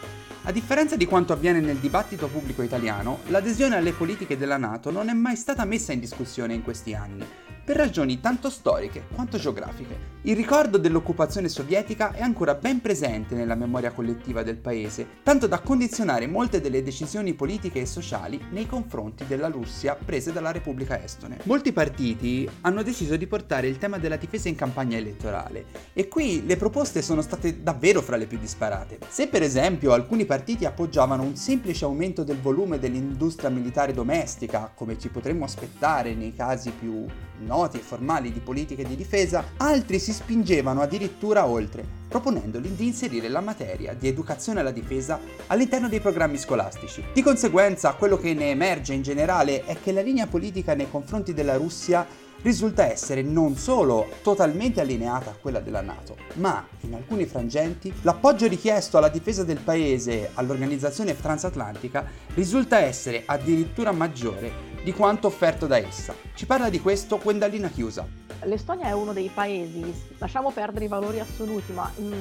A 0.45 0.53
differenza 0.53 0.97
di 0.97 1.05
quanto 1.05 1.35
avviene 1.35 1.61
nel 1.61 1.77
dibattito 1.77 2.29
pubblico 2.29 2.63
italiano, 2.63 3.21
l'adesione 3.27 3.77
alle 3.77 3.93
politiche 3.93 4.39
della 4.39 4.57
Nato 4.57 4.91
non 4.91 5.11
è 5.11 5.13
mai 5.13 5.37
stata 5.37 5.67
messa 5.67 5.93
in 5.93 6.01
discussione 6.01 6.55
in 6.55 6.63
questi 6.63 6.95
anni, 6.95 7.27
per 7.65 7.77
ragioni 7.77 8.21
tanto 8.21 8.51
storiche 8.51 9.05
quanto 9.15 9.39
geografiche. 9.39 10.11
Il 10.25 10.37
ricordo 10.37 10.79
dell'occupazione 10.79 11.49
sovietica 11.49 12.13
è 12.13 12.23
ancora 12.23 12.55
ben 12.55 12.81
presente 12.81 13.35
nella 13.35 13.57
memoria 13.57 13.91
collettiva 13.91 14.45
del 14.45 14.57
paese, 14.57 15.05
tanto 15.25 15.49
da 15.49 15.59
condizionare 15.59 16.29
molte 16.29 16.61
delle 16.61 16.83
decisioni 16.83 17.35
politiche 17.35 17.81
e 17.81 17.87
sociali 17.87 18.41
nei 18.51 18.67
confronti 18.67 19.27
della 19.27 19.49
Russia 19.49 19.97
prese 19.97 20.33
dalla 20.33 20.53
Repubblica 20.53 21.03
Estone. 21.03 21.39
Molti 21.43 21.73
partiti 21.73 22.49
hanno 22.61 22.85
deciso 22.85 23.17
di 23.17 23.27
portare 23.27 23.67
il 23.67 23.79
tema 23.79 23.99
della 23.99 24.15
difesa 24.17 24.49
in 24.49 24.55
campagna 24.55 24.97
elettorale 24.97 25.65
e 25.93 26.07
qui 26.07 26.47
le 26.47 26.57
proposte 26.57 27.03
sono 27.03 27.21
state 27.21 27.63
davvero 27.63 28.01
fra 28.01 28.17
le 28.17 28.27
più 28.27 28.39
disparate. 28.39 28.99
Se 29.09 29.27
per 29.27 29.43
esempio 29.43 29.93
alcuni 29.93 30.25
partiti 30.25 30.65
appoggiavano 30.65 31.25
un 31.25 31.35
semplice 31.35 31.85
aumento 31.85 32.23
del 32.23 32.41
volume 32.41 32.79
dell'industria 32.79 33.51
militare 33.51 33.93
domestica, 33.93 34.71
come 34.73 34.99
ci 34.99 35.09
potremmo 35.09 35.45
aspettare 35.45 36.15
nei 36.15 36.33
casi 36.33 36.71
più 36.71 37.05
noti 37.53 37.77
e 37.77 37.83
formali 37.83 38.33
di 38.33 38.41
politiche 38.41 38.83
di 38.83 38.97
difesa, 38.97 39.45
altri 39.59 39.99
si 39.99 40.15
spingevano 40.15 40.81
addirittura 40.81 41.47
oltre, 41.47 41.85
proponendoli 42.09 42.75
di 42.75 42.87
inserire 42.87 43.29
la 43.29 43.43
materia 43.43 43.93
di 43.93 44.09
educazione 44.09 44.61
alla 44.61 44.71
difesa 44.71 45.21
all'interno 45.49 45.91
dei 45.91 46.01
programmi 46.01 46.39
scolastici. 46.39 47.05
Di 47.13 47.23
conseguenza, 47.23 47.93
quello 47.93 48.17
che 48.17 48.33
ne 48.33 48.51
emerge 48.51 48.95
in 48.95 49.03
generale 49.03 49.67
è 49.67 49.77
che 49.83 49.93
la 49.93 50.01
linea 50.01 50.27
politica 50.27 50.75
nei 50.75 50.91
confronti 50.91 51.35
della 51.35 51.57
Russia 51.57 52.07
risulta 52.41 52.91
essere 52.91 53.21
non 53.23 53.57
solo 53.57 54.09
totalmente 54.23 54.81
allineata 54.81 55.31
a 55.31 55.37
quella 55.39 55.61
della 55.61 55.83
Nato, 55.83 56.17
ma 56.35 56.67
in 56.81 56.95
alcuni 56.95 57.27
frangenti 57.27 57.93
l'appoggio 58.01 58.49
richiesto 58.49 58.97
alla 58.97 59.09
difesa 59.09 59.45
del 59.45 59.61
paese 59.61 60.31
all'organizzazione 60.35 61.21
transatlantica 61.21 62.05
risulta 62.35 62.79
essere 62.79 63.23
addirittura 63.27 63.93
maggiore 63.93 64.72
di 64.83 64.93
quanto 64.93 65.29
offerto 65.29 65.67
da 65.67 65.79
essa. 65.79 66.15
Ci 66.35 66.47
parla 66.47 66.69
di 66.69 66.81
questo 66.81 67.19
Gwendalina 67.19 67.69
Chiusa. 67.69 68.07
L'Estonia 68.45 68.87
è 68.87 68.93
uno 68.93 69.13
dei 69.13 69.31
paesi, 69.33 69.95
lasciamo 70.19 70.51
perdere 70.51 70.87
i 70.87 70.89
valori 70.89 71.21
assoluti, 71.21 71.73
ma 71.73 71.89
in, 71.97 72.13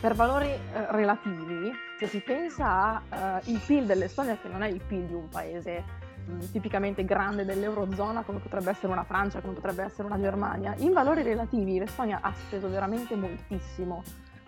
per 0.00 0.14
valori 0.14 0.48
eh, 0.48 0.60
relativi, 0.90 1.72
se 1.98 2.08
si 2.08 2.18
pensa 2.18 3.00
al 3.08 3.40
uh, 3.44 3.58
PIL 3.64 3.86
dell'Estonia, 3.86 4.36
che 4.42 4.48
non 4.48 4.62
è 4.62 4.68
il 4.68 4.80
PIL 4.84 5.06
di 5.06 5.14
un 5.14 5.28
paese 5.28 5.84
mh, 6.26 6.32
mm, 6.32 6.40
tipicamente 6.50 7.04
grande 7.04 7.44
dell'Eurozona, 7.44 8.22
come 8.22 8.40
potrebbe 8.40 8.70
essere 8.70 8.92
una 8.92 9.04
Francia, 9.04 9.40
come 9.40 9.54
potrebbe 9.54 9.84
essere 9.84 10.08
una 10.08 10.18
Germania, 10.18 10.74
in 10.78 10.92
valori 10.92 11.22
relativi 11.22 11.78
l'Estonia 11.78 12.18
ha 12.20 12.32
speso 12.34 12.68
veramente 12.68 13.14
moltissimo 13.14 14.02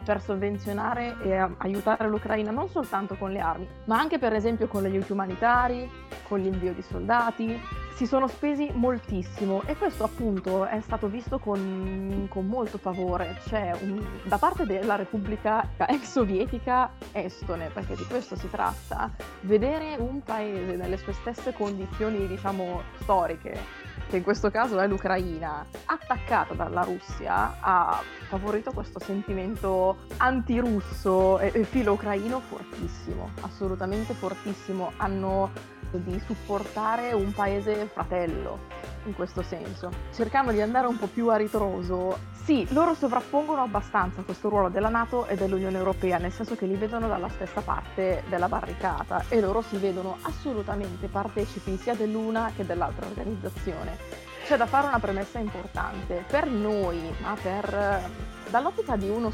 per 0.04 0.20
sovvenzionare 0.20 1.16
e 1.22 1.36
aiutare 1.58 2.08
l'Ucraina 2.08 2.50
non 2.50 2.68
soltanto 2.68 3.16
con 3.16 3.30
le 3.32 3.40
armi, 3.40 3.66
ma 3.86 3.98
anche 3.98 4.18
per 4.18 4.32
esempio 4.32 4.68
con 4.68 4.82
gli 4.82 4.86
aiuti 4.86 5.12
umanitari, 5.12 5.90
con 6.28 6.40
l'invio 6.40 6.72
di 6.72 6.82
soldati. 6.82 7.60
Si 7.94 8.06
sono 8.06 8.26
spesi 8.26 8.70
moltissimo 8.74 9.62
e 9.66 9.76
questo 9.76 10.02
appunto 10.02 10.64
è 10.64 10.80
stato 10.80 11.06
visto 11.06 11.38
con, 11.38 12.26
con 12.28 12.44
molto 12.46 12.76
favore, 12.76 13.38
cioè 13.46 13.72
un, 13.82 14.04
da 14.24 14.36
parte 14.36 14.66
della 14.66 14.96
Repubblica 14.96 15.68
ex 15.76 16.02
sovietica 16.02 16.90
estone, 17.12 17.68
perché 17.68 17.94
di 17.94 18.04
questo 18.04 18.34
si 18.34 18.50
tratta, 18.50 19.12
vedere 19.42 19.94
un 19.96 20.24
paese 20.24 20.74
nelle 20.74 20.96
sue 20.96 21.12
stesse 21.12 21.52
condizioni 21.52 22.26
diciamo 22.26 22.82
storiche 22.98 23.92
che 24.14 24.18
in 24.18 24.22
questo 24.22 24.48
caso 24.48 24.78
è 24.78 24.86
l'Ucraina, 24.86 25.66
attaccata 25.86 26.54
dalla 26.54 26.82
Russia, 26.82 27.56
ha 27.58 28.00
favorito 28.28 28.70
questo 28.70 29.00
sentimento 29.00 29.96
antirusso 30.18 31.40
e, 31.40 31.50
e 31.52 31.64
filo 31.64 31.94
ucraino 31.94 32.38
fortissimo, 32.38 33.30
assolutamente 33.40 34.14
fortissimo. 34.14 34.92
Hanno 34.98 35.50
di 35.90 36.20
supportare 36.26 37.12
un 37.12 37.32
paese 37.32 37.86
fratello 37.86 38.83
in 39.04 39.14
questo 39.14 39.42
senso. 39.42 39.90
Cercando 40.12 40.52
di 40.52 40.60
andare 40.60 40.86
un 40.86 40.98
po' 40.98 41.06
più 41.06 41.28
a 41.28 41.36
ritroso, 41.36 42.18
sì, 42.44 42.66
loro 42.70 42.94
sovrappongono 42.94 43.62
abbastanza 43.62 44.22
questo 44.22 44.48
ruolo 44.48 44.68
della 44.68 44.88
Nato 44.88 45.26
e 45.26 45.34
dell'Unione 45.34 45.78
Europea, 45.78 46.18
nel 46.18 46.32
senso 46.32 46.56
che 46.56 46.66
li 46.66 46.76
vedono 46.76 47.08
dalla 47.08 47.28
stessa 47.28 47.60
parte 47.62 48.22
della 48.28 48.48
barricata 48.48 49.24
e 49.28 49.40
loro 49.40 49.62
si 49.62 49.76
vedono 49.76 50.18
assolutamente 50.22 51.06
partecipi 51.08 51.76
sia 51.76 51.94
dell'una 51.94 52.52
che 52.54 52.66
dell'altra 52.66 53.06
organizzazione. 53.06 53.96
C'è 54.44 54.58
da 54.58 54.66
fare 54.66 54.88
una 54.88 54.98
premessa 54.98 55.38
importante 55.38 56.24
per 56.28 56.46
noi, 56.46 57.00
ma 57.22 57.34
per 57.40 58.02
dall'ottica 58.50 58.96
di 58.96 59.08
uno 59.08 59.32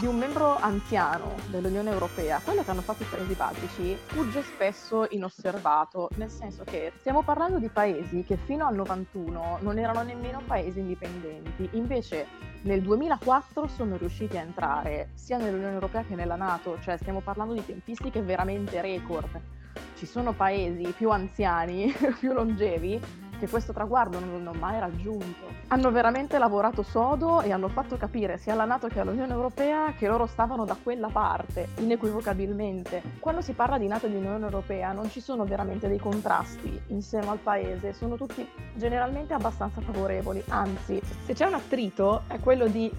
di 0.00 0.06
un 0.06 0.16
membro 0.16 0.56
anziano 0.56 1.34
dell'Unione 1.48 1.90
Europea, 1.90 2.40
quello 2.42 2.64
che 2.64 2.70
hanno 2.70 2.80
fatto 2.80 3.02
i 3.02 3.06
paesi 3.06 3.34
baltici 3.34 3.98
fugge 4.06 4.42
spesso 4.42 5.06
inosservato, 5.10 6.08
nel 6.14 6.30
senso 6.30 6.64
che 6.64 6.94
stiamo 7.00 7.20
parlando 7.22 7.58
di 7.58 7.68
paesi 7.68 8.24
che 8.24 8.38
fino 8.38 8.66
al 8.66 8.76
91 8.76 9.58
non 9.60 9.78
erano 9.78 10.02
nemmeno 10.02 10.40
paesi 10.46 10.78
indipendenti, 10.78 11.68
invece 11.72 12.26
nel 12.62 12.80
2004 12.80 13.68
sono 13.68 13.98
riusciti 13.98 14.38
a 14.38 14.40
entrare 14.40 15.10
sia 15.12 15.36
nell'Unione 15.36 15.74
Europea 15.74 16.02
che 16.02 16.14
nella 16.14 16.36
Nato, 16.36 16.78
cioè 16.80 16.96
stiamo 16.96 17.20
parlando 17.20 17.52
di 17.52 17.66
tempistiche 17.66 18.22
veramente 18.22 18.80
record. 18.80 19.38
Ci 19.96 20.06
sono 20.06 20.32
paesi 20.32 20.94
più 20.96 21.10
anziani, 21.10 21.94
più 22.18 22.32
longevi, 22.32 23.28
che 23.40 23.48
questo 23.48 23.72
traguardo 23.72 24.20
non 24.20 24.34
hanno 24.34 24.52
mai 24.52 24.78
raggiunto. 24.78 25.48
Hanno 25.68 25.90
veramente 25.90 26.38
lavorato 26.38 26.82
sodo 26.82 27.40
e 27.40 27.50
hanno 27.50 27.68
fatto 27.68 27.96
capire 27.96 28.36
sia 28.38 28.52
alla 28.52 28.66
Nato 28.66 28.86
che 28.86 29.00
all'Unione 29.00 29.32
Europea 29.32 29.94
che 29.96 30.06
loro 30.06 30.26
stavano 30.26 30.64
da 30.64 30.76
quella 30.80 31.08
parte, 31.08 31.68
inequivocabilmente. 31.78 33.02
Quando 33.18 33.40
si 33.40 33.54
parla 33.54 33.78
di 33.78 33.86
Nato 33.86 34.06
e 34.06 34.10
di 34.10 34.16
Unione 34.16 34.44
Europea 34.44 34.92
non 34.92 35.10
ci 35.10 35.20
sono 35.20 35.44
veramente 35.44 35.88
dei 35.88 35.98
contrasti 35.98 36.80
insieme 36.88 37.28
al 37.28 37.38
paese, 37.38 37.94
sono 37.94 38.16
tutti 38.16 38.46
generalmente 38.74 39.32
abbastanza 39.32 39.80
favorevoli, 39.80 40.44
anzi, 40.48 41.00
se 41.24 41.32
c'è 41.32 41.46
un 41.46 41.54
attrito 41.54 42.22
è 42.26 42.38
quello 42.38 42.66
di 42.66 42.92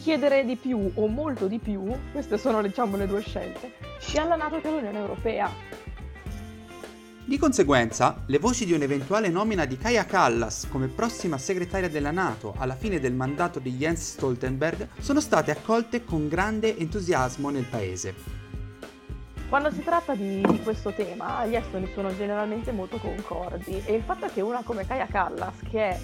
chiedere 0.00 0.44
di 0.44 0.56
più 0.56 0.90
o 0.94 1.06
molto 1.06 1.46
di 1.46 1.58
più, 1.58 1.84
queste 2.10 2.38
sono 2.38 2.62
diciamo 2.62 2.96
le 2.96 3.06
due 3.06 3.20
scelte, 3.20 3.72
sia 3.98 4.22
alla 4.22 4.36
Nato 4.36 4.60
che 4.60 4.68
all'Unione 4.68 4.98
Europea. 4.98 5.48
Di 7.24 7.38
conseguenza, 7.38 8.16
le 8.26 8.38
voci 8.38 8.66
di 8.66 8.72
un'eventuale 8.72 9.28
nomina 9.28 9.64
di 9.64 9.78
Kaya 9.78 10.04
Kallas 10.04 10.66
come 10.68 10.88
prossima 10.88 11.38
segretaria 11.38 11.88
della 11.88 12.10
Nato 12.10 12.52
alla 12.58 12.74
fine 12.74 12.98
del 12.98 13.12
mandato 13.12 13.60
di 13.60 13.70
Jens 13.74 14.14
Stoltenberg 14.14 14.88
sono 14.98 15.20
state 15.20 15.52
accolte 15.52 16.04
con 16.04 16.26
grande 16.26 16.76
entusiasmo 16.76 17.50
nel 17.50 17.64
paese. 17.64 18.14
Quando 19.48 19.70
si 19.70 19.84
tratta 19.84 20.16
di, 20.16 20.40
di, 20.40 20.62
questo 20.62 20.92
tema, 20.92 21.46
gli 21.46 21.54
estoni 21.54 21.88
sono 21.94 22.14
generalmente 22.16 22.72
molto 22.72 22.98
concordi 22.98 23.80
e 23.84 23.94
il 23.94 24.02
fatto 24.02 24.26
che 24.26 24.40
una 24.40 24.62
come 24.64 24.84
Kaya 24.84 25.06
Kallas, 25.06 25.54
che 25.70 25.90
è, 25.90 26.00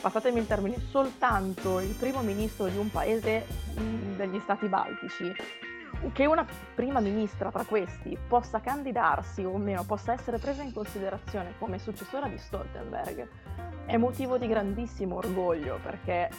passatemi 0.00 0.38
il 0.38 0.46
termine, 0.46 0.76
soltanto 0.88 1.80
il 1.80 1.96
primo 1.98 2.20
ministro 2.20 2.68
di 2.68 2.76
un 2.76 2.90
paese 2.92 3.44
mm, 3.76 4.14
degli 4.14 4.38
stati 4.38 4.68
baltici, 4.68 5.32
che 6.12 6.26
una 6.26 6.46
prima 6.74 7.00
ministra 7.00 7.50
tra 7.50 7.64
questi 7.64 8.16
possa 8.28 8.60
candidarsi 8.60 9.44
o 9.44 9.56
meno 9.56 9.84
possa 9.84 10.12
essere 10.12 10.38
presa 10.38 10.62
in 10.62 10.72
considerazione 10.72 11.54
come 11.58 11.78
successora 11.78 12.28
di 12.28 12.38
Stoltenberg 12.38 13.28
è 13.86 13.96
motivo 13.96 14.38
di 14.38 14.46
grandissimo 14.46 15.16
orgoglio 15.16 15.78
perché 15.82 16.30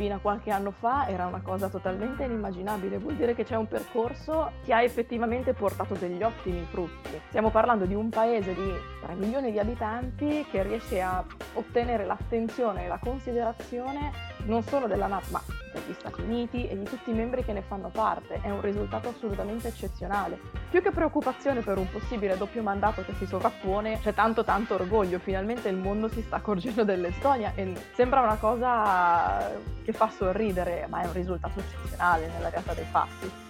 fino 0.00 0.14
a 0.14 0.18
qualche 0.18 0.50
anno 0.50 0.70
fa 0.70 1.08
era 1.08 1.26
una 1.26 1.40
cosa 1.42 1.68
totalmente 1.68 2.24
inimmaginabile, 2.24 2.98
vuol 2.98 3.16
dire 3.16 3.34
che 3.34 3.44
c'è 3.44 3.56
un 3.56 3.68
percorso 3.68 4.52
che 4.64 4.72
ha 4.72 4.82
effettivamente 4.82 5.52
portato 5.52 5.94
degli 5.94 6.22
ottimi 6.22 6.62
frutti. 6.70 7.20
Stiamo 7.28 7.50
parlando 7.50 7.84
di 7.84 7.94
un 7.94 8.08
paese 8.08 8.54
di 8.54 8.72
3 9.02 9.14
milioni 9.14 9.50
di 9.50 9.58
abitanti 9.58 10.46
che 10.50 10.62
riesce 10.62 11.00
a 11.02 11.24
ottenere 11.54 12.06
l'attenzione 12.06 12.84
e 12.84 12.88
la 12.88 12.98
considerazione 12.98 14.12
non 14.44 14.62
solo 14.62 14.86
della 14.86 15.06
NATO, 15.06 15.26
ma 15.30 15.42
degli 15.72 15.94
Stati 15.98 16.20
Uniti 16.20 16.68
e 16.68 16.78
di 16.78 16.84
tutti 16.84 17.10
i 17.10 17.14
membri 17.14 17.44
che 17.44 17.52
ne 17.52 17.62
fanno 17.62 17.88
parte. 17.88 18.40
È 18.42 18.50
un 18.50 18.60
risultato 18.60 19.08
assolutamente 19.08 19.68
eccezionale. 19.68 20.38
Più 20.70 20.82
che 20.82 20.90
preoccupazione 20.90 21.60
per 21.60 21.78
un 21.78 21.90
possibile 21.90 22.36
doppio 22.36 22.62
mandato 22.62 23.04
che 23.04 23.14
si 23.14 23.26
sovrappone, 23.26 24.00
c'è 24.00 24.14
tanto 24.14 24.44
tanto 24.44 24.74
orgoglio. 24.74 25.18
Finalmente 25.18 25.68
il 25.68 25.76
mondo 25.76 26.08
si 26.08 26.22
sta 26.22 26.36
accorgendo 26.36 26.84
dell'Estonia 26.84 27.52
e 27.54 27.74
sembra 27.94 28.20
una 28.20 28.36
cosa 28.36 29.52
che 29.84 29.92
fa 29.92 30.10
sorridere, 30.10 30.86
ma 30.88 31.02
è 31.02 31.06
un 31.06 31.12
risultato 31.12 31.60
eccezionale 31.60 32.28
nella 32.28 32.50
realtà 32.50 32.74
dei 32.74 32.86
fatti. 32.90 33.48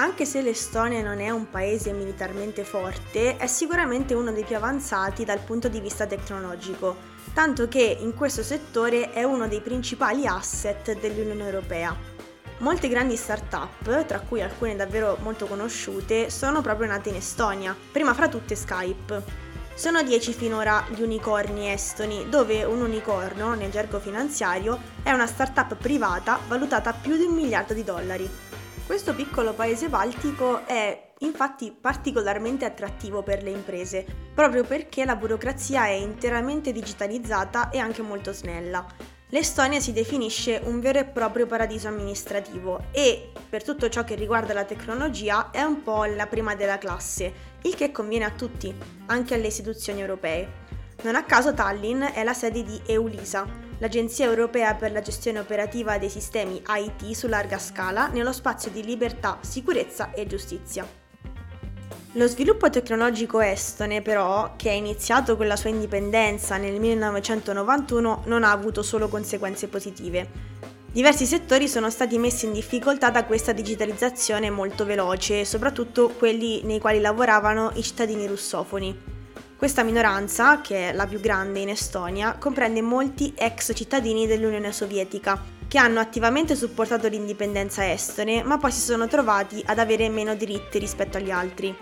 Anche 0.00 0.26
se 0.26 0.42
l'Estonia 0.42 1.02
non 1.02 1.18
è 1.18 1.30
un 1.30 1.50
paese 1.50 1.92
militarmente 1.92 2.62
forte, 2.62 3.36
è 3.36 3.48
sicuramente 3.48 4.14
uno 4.14 4.30
dei 4.30 4.44
più 4.44 4.54
avanzati 4.54 5.24
dal 5.24 5.40
punto 5.40 5.66
di 5.66 5.80
vista 5.80 6.06
tecnologico, 6.06 6.94
tanto 7.32 7.68
che 7.68 7.96
in 8.00 8.14
questo 8.14 8.42
settore 8.42 9.12
è 9.12 9.22
uno 9.22 9.48
dei 9.48 9.60
principali 9.60 10.26
asset 10.26 10.98
dell'Unione 10.98 11.44
Europea. 11.44 11.96
Molte 12.58 12.88
grandi 12.88 13.16
start-up, 13.16 14.04
tra 14.06 14.20
cui 14.20 14.42
alcune 14.42 14.74
davvero 14.74 15.16
molto 15.20 15.46
conosciute, 15.46 16.28
sono 16.28 16.60
proprio 16.60 16.88
nate 16.88 17.08
in 17.08 17.14
Estonia, 17.16 17.76
prima 17.92 18.14
fra 18.14 18.28
tutte 18.28 18.56
Skype. 18.56 19.22
Sono 19.74 20.02
10 20.02 20.32
finora 20.32 20.84
gli 20.88 21.02
unicorni 21.02 21.70
estoni, 21.70 22.28
dove 22.28 22.64
un 22.64 22.80
unicorno, 22.80 23.54
nel 23.54 23.70
gergo 23.70 24.00
finanziario, 24.00 24.78
è 25.04 25.12
una 25.12 25.26
start-up 25.26 25.76
privata 25.76 26.40
valutata 26.48 26.90
a 26.90 26.94
più 26.94 27.16
di 27.16 27.24
un 27.24 27.34
miliardo 27.34 27.74
di 27.74 27.84
dollari. 27.84 28.28
Questo 28.84 29.14
piccolo 29.14 29.52
paese 29.52 29.88
baltico 29.88 30.66
è 30.66 31.07
infatti 31.20 31.76
particolarmente 31.78 32.64
attrattivo 32.64 33.22
per 33.22 33.42
le 33.42 33.50
imprese, 33.50 34.04
proprio 34.34 34.64
perché 34.64 35.04
la 35.04 35.16
burocrazia 35.16 35.86
è 35.86 35.92
interamente 35.92 36.72
digitalizzata 36.72 37.70
e 37.70 37.78
anche 37.78 38.02
molto 38.02 38.32
snella. 38.32 38.86
L'Estonia 39.30 39.78
si 39.78 39.92
definisce 39.92 40.60
un 40.64 40.80
vero 40.80 41.00
e 41.00 41.04
proprio 41.04 41.46
paradiso 41.46 41.88
amministrativo 41.88 42.86
e, 42.92 43.32
per 43.48 43.62
tutto 43.62 43.90
ciò 43.90 44.02
che 44.02 44.14
riguarda 44.14 44.54
la 44.54 44.64
tecnologia, 44.64 45.50
è 45.50 45.62
un 45.62 45.82
po' 45.82 46.04
la 46.04 46.26
prima 46.26 46.54
della 46.54 46.78
classe, 46.78 47.32
il 47.62 47.74
che 47.74 47.92
conviene 47.92 48.24
a 48.24 48.30
tutti, 48.30 48.74
anche 49.06 49.34
alle 49.34 49.48
istituzioni 49.48 50.00
europee. 50.00 50.66
Non 51.02 51.14
a 51.14 51.24
caso 51.24 51.52
Tallinn 51.52 52.02
è 52.02 52.24
la 52.24 52.32
sede 52.32 52.64
di 52.64 52.80
EULISA, 52.86 53.46
l'Agenzia 53.78 54.24
europea 54.24 54.74
per 54.74 54.92
la 54.92 55.02
gestione 55.02 55.38
operativa 55.38 55.98
dei 55.98 56.08
sistemi 56.08 56.62
IT 56.66 57.10
su 57.12 57.26
larga 57.26 57.58
scala 57.58 58.06
nello 58.08 58.32
spazio 58.32 58.70
di 58.70 58.82
libertà, 58.82 59.38
sicurezza 59.42 60.12
e 60.12 60.26
giustizia. 60.26 61.06
Lo 62.12 62.26
sviluppo 62.26 62.70
tecnologico 62.70 63.38
estone, 63.40 64.00
però, 64.00 64.54
che 64.56 64.70
è 64.70 64.72
iniziato 64.72 65.36
con 65.36 65.46
la 65.46 65.56
sua 65.56 65.68
indipendenza 65.68 66.56
nel 66.56 66.80
1991, 66.80 68.22
non 68.24 68.44
ha 68.44 68.50
avuto 68.50 68.82
solo 68.82 69.08
conseguenze 69.08 69.68
positive. 69.68 70.56
Diversi 70.90 71.26
settori 71.26 71.68
sono 71.68 71.90
stati 71.90 72.16
messi 72.16 72.46
in 72.46 72.52
difficoltà 72.52 73.10
da 73.10 73.26
questa 73.26 73.52
digitalizzazione 73.52 74.48
molto 74.48 74.86
veloce, 74.86 75.44
soprattutto 75.44 76.08
quelli 76.08 76.62
nei 76.64 76.80
quali 76.80 76.98
lavoravano 76.98 77.72
i 77.74 77.82
cittadini 77.82 78.26
russofoni. 78.26 78.98
Questa 79.54 79.82
minoranza, 79.82 80.62
che 80.62 80.88
è 80.88 80.92
la 80.94 81.06
più 81.06 81.20
grande 81.20 81.60
in 81.60 81.68
Estonia, 81.68 82.36
comprende 82.38 82.80
molti 82.80 83.34
ex 83.36 83.72
cittadini 83.74 84.26
dell'Unione 84.26 84.72
Sovietica, 84.72 85.56
che 85.68 85.76
hanno 85.76 86.00
attivamente 86.00 86.56
supportato 86.56 87.06
l'indipendenza 87.06 87.92
estone, 87.92 88.42
ma 88.42 88.56
poi 88.56 88.72
si 88.72 88.80
sono 88.80 89.06
trovati 89.06 89.62
ad 89.66 89.78
avere 89.78 90.08
meno 90.08 90.34
diritti 90.34 90.78
rispetto 90.78 91.18
agli 91.18 91.30
altri. 91.30 91.76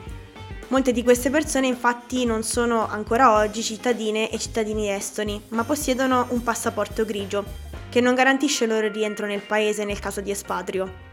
Molte 0.68 0.90
di 0.90 1.04
queste 1.04 1.30
persone 1.30 1.68
infatti 1.68 2.24
non 2.24 2.42
sono 2.42 2.88
ancora 2.88 3.34
oggi 3.34 3.62
cittadine 3.62 4.28
e 4.30 4.38
cittadini 4.38 4.90
estoni, 4.90 5.40
ma 5.50 5.62
possiedono 5.62 6.26
un 6.30 6.42
passaporto 6.42 7.04
grigio, 7.04 7.44
che 7.88 8.00
non 8.00 8.16
garantisce 8.16 8.64
il 8.64 8.70
loro 8.70 8.88
rientro 8.88 9.26
nel 9.26 9.42
paese 9.42 9.84
nel 9.84 10.00
caso 10.00 10.20
di 10.20 10.32
espatrio. 10.32 11.04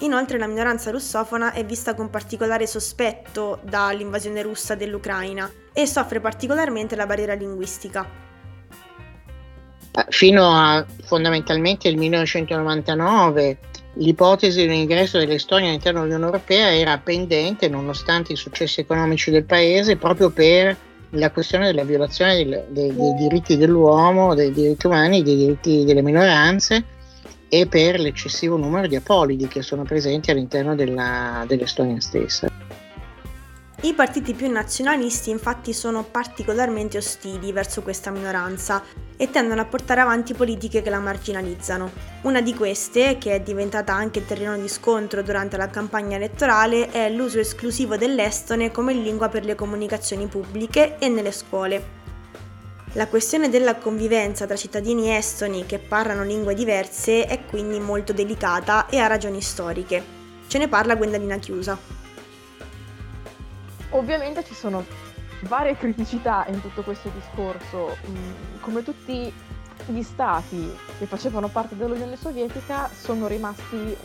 Inoltre 0.00 0.38
la 0.38 0.46
minoranza 0.46 0.92
russofona 0.92 1.52
è 1.52 1.64
vista 1.64 1.94
con 1.94 2.08
particolare 2.08 2.68
sospetto 2.68 3.58
dall'invasione 3.64 4.42
russa 4.42 4.76
dell'Ucraina 4.76 5.50
e 5.72 5.86
soffre 5.86 6.20
particolarmente 6.20 6.94
la 6.94 7.06
barriera 7.06 7.34
linguistica. 7.34 8.06
Ah, 9.92 10.06
fino 10.08 10.54
a 10.54 10.86
fondamentalmente 11.02 11.88
il 11.88 11.96
1999 11.98 13.58
l'ipotesi 13.94 14.62
di 14.62 14.68
un 14.68 14.74
ingresso 14.74 15.18
dell'Estonia 15.18 15.68
all'interno 15.68 16.00
dell'Unione 16.00 16.26
Europea 16.26 16.74
era 16.74 16.98
pendente 16.98 17.68
nonostante 17.68 18.32
i 18.32 18.36
successi 18.36 18.80
economici 18.80 19.30
del 19.30 19.44
paese 19.44 19.96
proprio 19.96 20.30
per 20.30 20.76
la 21.10 21.30
questione 21.30 21.66
della 21.66 21.82
violazione 21.82 22.36
dei, 22.36 22.62
dei, 22.68 22.94
dei 22.94 23.14
diritti 23.14 23.56
dell'uomo, 23.56 24.34
dei 24.34 24.52
diritti 24.52 24.86
umani, 24.86 25.22
dei 25.22 25.36
diritti 25.36 25.84
delle 25.84 26.02
minoranze 26.02 26.84
e 27.48 27.66
per 27.66 27.98
l'eccessivo 27.98 28.56
numero 28.56 28.86
di 28.86 28.94
apolidi 28.94 29.48
che 29.48 29.62
sono 29.62 29.82
presenti 29.82 30.30
all'interno 30.30 30.76
della, 30.76 31.44
dell'Estonia 31.48 32.00
stessa. 32.00 32.69
I 33.82 33.94
partiti 33.94 34.34
più 34.34 34.50
nazionalisti 34.50 35.30
infatti 35.30 35.72
sono 35.72 36.04
particolarmente 36.04 36.98
ostili 36.98 37.50
verso 37.50 37.80
questa 37.80 38.10
minoranza 38.10 38.82
e 39.16 39.30
tendono 39.30 39.62
a 39.62 39.64
portare 39.64 40.02
avanti 40.02 40.34
politiche 40.34 40.82
che 40.82 40.90
la 40.90 40.98
marginalizzano. 40.98 41.90
Una 42.22 42.42
di 42.42 42.54
queste, 42.54 43.16
che 43.16 43.36
è 43.36 43.40
diventata 43.40 43.94
anche 43.94 44.26
terreno 44.26 44.58
di 44.58 44.68
scontro 44.68 45.22
durante 45.22 45.56
la 45.56 45.70
campagna 45.70 46.16
elettorale, 46.16 46.90
è 46.90 47.08
l'uso 47.08 47.38
esclusivo 47.38 47.96
dell'estone 47.96 48.70
come 48.70 48.92
lingua 48.92 49.30
per 49.30 49.46
le 49.46 49.54
comunicazioni 49.54 50.26
pubbliche 50.26 50.98
e 50.98 51.08
nelle 51.08 51.32
scuole. 51.32 51.98
La 52.92 53.06
questione 53.06 53.48
della 53.48 53.76
convivenza 53.76 54.44
tra 54.44 54.56
cittadini 54.56 55.16
estoni 55.16 55.64
che 55.64 55.78
parlano 55.78 56.22
lingue 56.22 56.52
diverse 56.52 57.24
è 57.24 57.46
quindi 57.46 57.80
molto 57.80 58.12
delicata 58.12 58.88
e 58.88 58.98
ha 58.98 59.06
ragioni 59.06 59.40
storiche. 59.40 60.04
Ce 60.48 60.58
ne 60.58 60.68
parla 60.68 60.96
Gwendalina 60.96 61.38
Chiusa. 61.38 61.99
Ovviamente 63.90 64.44
ci 64.44 64.54
sono 64.54 64.84
varie 65.42 65.76
criticità 65.76 66.44
in 66.48 66.60
tutto 66.60 66.82
questo 66.82 67.10
discorso. 67.14 67.96
Mm, 68.08 68.60
come 68.60 68.82
tutti 68.82 69.32
gli 69.86 70.02
stati 70.02 70.76
che 70.98 71.06
facevano 71.06 71.48
parte 71.48 71.76
dell'Unione 71.76 72.16
Sovietica 72.16 72.88
sono 72.88 73.26
rimasti 73.26 73.96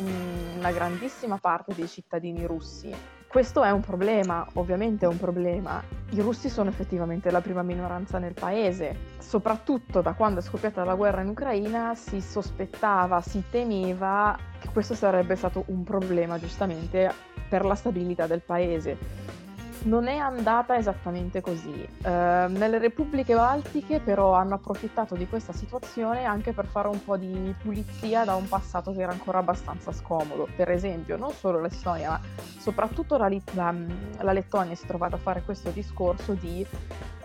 una 0.58 0.72
grandissima 0.72 1.38
parte 1.38 1.74
dei 1.76 1.88
cittadini 1.88 2.46
russi 2.46 3.14
questo 3.36 3.64
è 3.64 3.70
un 3.70 3.82
problema, 3.82 4.48
ovviamente 4.54 5.04
è 5.04 5.10
un 5.10 5.18
problema. 5.18 5.84
I 6.12 6.22
russi 6.22 6.48
sono 6.48 6.70
effettivamente 6.70 7.30
la 7.32 7.42
prima 7.42 7.64
minoranza 7.64 8.18
nel 8.18 8.34
paese, 8.34 8.96
soprattutto 9.20 10.00
da 10.00 10.14
quando 10.14 10.40
è 10.40 10.42
scoppiata 10.42 10.86
la 10.86 10.96
guerra 10.96 11.20
in 11.20 11.28
Ucraina 11.28 11.96
si 11.96 12.22
sospettava, 12.22 13.20
si 13.20 13.44
temeva 13.52 14.38
che 14.58 14.70
questo 14.72 14.94
sarebbe 14.94 15.36
stato 15.36 15.66
un 15.68 15.84
problema 15.84 16.40
giustamente 16.40 17.14
per 17.50 17.66
la 17.66 17.76
stabilità 17.76 18.26
del 18.26 18.40
paese 18.42 19.45
non 19.86 20.08
è 20.08 20.18
andata 20.18 20.78
esattamente 20.78 21.42
così. 21.42 21.88
Uh, 22.04 22.08
nelle 22.08 22.78
repubbliche 22.78 23.34
baltiche 23.36 24.00
però 24.00 24.34
hanno 24.34 24.56
approfittato 24.56 25.16
di 25.16 25.28
questa 25.28 25.54
situazione 25.54 26.26
anche 26.26 26.54
per 26.54 26.66
fare 26.66 26.88
un 26.88 27.04
po' 27.04 27.18
di 27.18 27.54
pulizia 27.62 28.24
da 28.24 28.36
un 28.36 28.48
passato 28.48 28.94
che 28.94 29.02
era 29.02 29.12
ancora 29.12 29.40
abbastanza 29.40 29.92
scomodo. 29.92 30.48
Per 30.56 30.70
esempio, 30.70 31.18
non 31.18 31.32
solo 31.32 31.60
l'Estonia, 31.60 32.10
ma 32.10 32.20
soprattutto 32.58 33.18
la, 33.18 33.30
la, 33.54 33.74
la 34.22 34.32
Lettonia 34.32 34.76
si 34.76 34.86
è 34.86 34.88
trovata 34.88 35.16
a 35.16 35.20
fare 35.20 35.44
questo 35.44 35.70
discorso 35.70 36.34
di, 36.34 36.66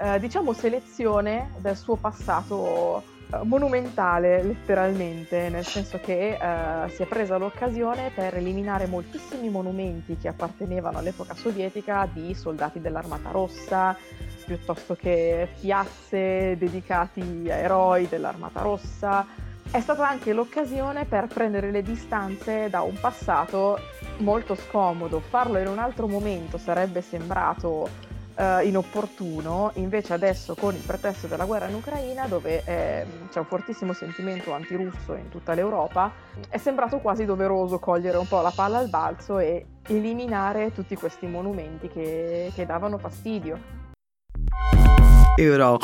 uh, 0.01 0.19
diciamo, 0.19 0.53
selezione 0.53 1.51
del 1.59 1.77
suo 1.77 1.97
passato 1.97 3.19
monumentale 3.45 4.43
letteralmente, 4.43 5.49
nel 5.49 5.65
senso 5.65 5.99
che 6.01 6.37
uh, 6.41 6.89
si 6.89 7.03
è 7.03 7.07
presa 7.07 7.37
l'occasione 7.37 8.11
per 8.15 8.37
eliminare 8.37 8.87
moltissimi 8.87 9.49
monumenti 9.49 10.17
che 10.17 10.29
appartenevano 10.29 10.99
all'epoca 10.99 11.35
sovietica 11.35 12.09
di 12.13 12.35
soldati 12.35 12.81
dell'Armata 12.81 13.31
Rossa, 13.31 13.97
piuttosto 14.45 14.95
che 14.95 15.49
piazze 15.61 16.57
dedicati 16.59 17.49
a 17.49 17.55
eroi 17.55 18.09
dell'Armata 18.09 18.63
Rossa. 18.63 19.27
È 19.71 19.81
stata 19.81 20.09
anche 20.09 20.33
l'occasione 20.33 21.05
per 21.05 21.29
prendere 21.29 21.71
le 21.71 21.83
distanze 21.83 22.69
da 22.69 22.81
un 22.83 22.99
passato 23.01 23.79
molto 24.19 24.57
scomodo. 24.57 25.21
Farlo 25.21 25.59
in 25.59 25.69
un 25.69 25.79
altro 25.79 26.09
momento 26.09 26.59
sarebbe 26.59 27.03
sembrato 27.03 28.09
uh, 28.41 28.67
inopportuno, 28.67 29.71
invece 29.75 30.15
adesso 30.15 30.55
con 30.55 30.75
il 30.75 30.81
pretesto 30.81 31.27
della 31.27 31.45
guerra 31.45 31.69
in 31.69 31.75
Ucraina, 31.75 32.27
dove 32.27 32.63
eh, 32.65 33.07
c'è 33.31 33.39
un 33.39 33.45
fortissimo 33.45 33.93
sentimento 33.93 34.53
antirusso 34.53 35.15
in 35.15 35.29
tutta 35.29 35.53
l'Europa, 35.53 36.11
è 36.49 36.57
sembrato 36.57 36.99
quasi 36.99 37.27
doveroso 37.27 37.79
cogliere 37.79 38.17
un 38.17 38.27
po' 38.27 38.41
la 38.41 38.53
palla 38.55 38.79
al 38.79 38.89
balzo 38.89 39.39
e 39.39 39.67
eliminare 39.89 40.73
tutti 40.73 40.97
questi 40.97 41.27
monumenti 41.27 41.89
che, 41.89 42.51
che 42.55 42.67
davano 42.67 42.97
fastidio. 42.97 43.79
Euro. 45.37 45.79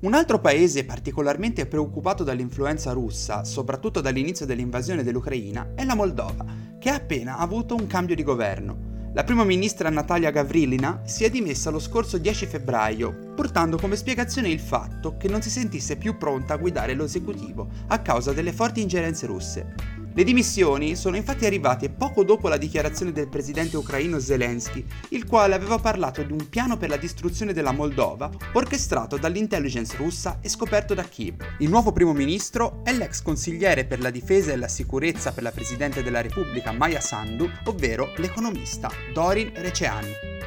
Un 0.00 0.14
altro 0.14 0.38
paese 0.38 0.84
particolarmente 0.84 1.66
preoccupato 1.66 2.22
dall'influenza 2.22 2.92
russa, 2.92 3.44
soprattutto 3.44 4.00
dall'inizio 4.00 4.46
dell'invasione 4.46 5.02
dell'Ucraina, 5.02 5.72
è 5.74 5.84
la 5.84 5.96
Moldova, 5.96 6.44
che 6.78 6.88
ha 6.88 6.94
appena 6.94 7.38
avuto 7.38 7.74
un 7.74 7.86
cambio 7.88 8.14
di 8.14 8.22
governo. 8.22 8.87
La 9.18 9.24
prima 9.24 9.42
ministra 9.42 9.90
Natalia 9.90 10.30
Gavrilina 10.30 11.00
si 11.04 11.24
è 11.24 11.28
dimessa 11.28 11.70
lo 11.70 11.80
scorso 11.80 12.18
10 12.18 12.46
febbraio, 12.46 13.32
portando 13.34 13.76
come 13.76 13.96
spiegazione 13.96 14.48
il 14.48 14.60
fatto 14.60 15.16
che 15.16 15.26
non 15.26 15.42
si 15.42 15.50
sentisse 15.50 15.96
più 15.96 16.16
pronta 16.16 16.54
a 16.54 16.56
guidare 16.56 16.94
l'esecutivo 16.94 17.68
a 17.88 17.98
causa 17.98 18.32
delle 18.32 18.52
forti 18.52 18.80
ingerenze 18.80 19.26
russe. 19.26 19.97
Le 20.18 20.24
dimissioni 20.24 20.96
sono 20.96 21.14
infatti 21.14 21.46
arrivate 21.46 21.90
poco 21.90 22.24
dopo 22.24 22.48
la 22.48 22.56
dichiarazione 22.56 23.12
del 23.12 23.28
presidente 23.28 23.76
ucraino 23.76 24.18
Zelensky, 24.18 24.84
il 25.10 25.24
quale 25.24 25.54
aveva 25.54 25.78
parlato 25.78 26.24
di 26.24 26.32
un 26.32 26.48
piano 26.48 26.76
per 26.76 26.88
la 26.88 26.96
distruzione 26.96 27.52
della 27.52 27.70
Moldova 27.70 28.28
orchestrato 28.54 29.16
dall'intelligence 29.16 29.96
russa 29.96 30.40
e 30.40 30.48
scoperto 30.48 30.92
da 30.92 31.04
Kiev. 31.04 31.36
Il 31.60 31.70
nuovo 31.70 31.92
primo 31.92 32.12
ministro 32.12 32.80
è 32.82 32.92
l'ex 32.92 33.22
consigliere 33.22 33.84
per 33.84 34.00
la 34.00 34.10
difesa 34.10 34.50
e 34.50 34.56
la 34.56 34.66
sicurezza 34.66 35.30
per 35.30 35.44
la 35.44 35.52
presidente 35.52 36.02
della 36.02 36.20
Repubblica 36.20 36.72
Maya 36.72 37.00
Sandu, 37.00 37.48
ovvero 37.66 38.12
l'economista 38.16 38.90
Dorin 39.12 39.52
Receani. 39.54 40.37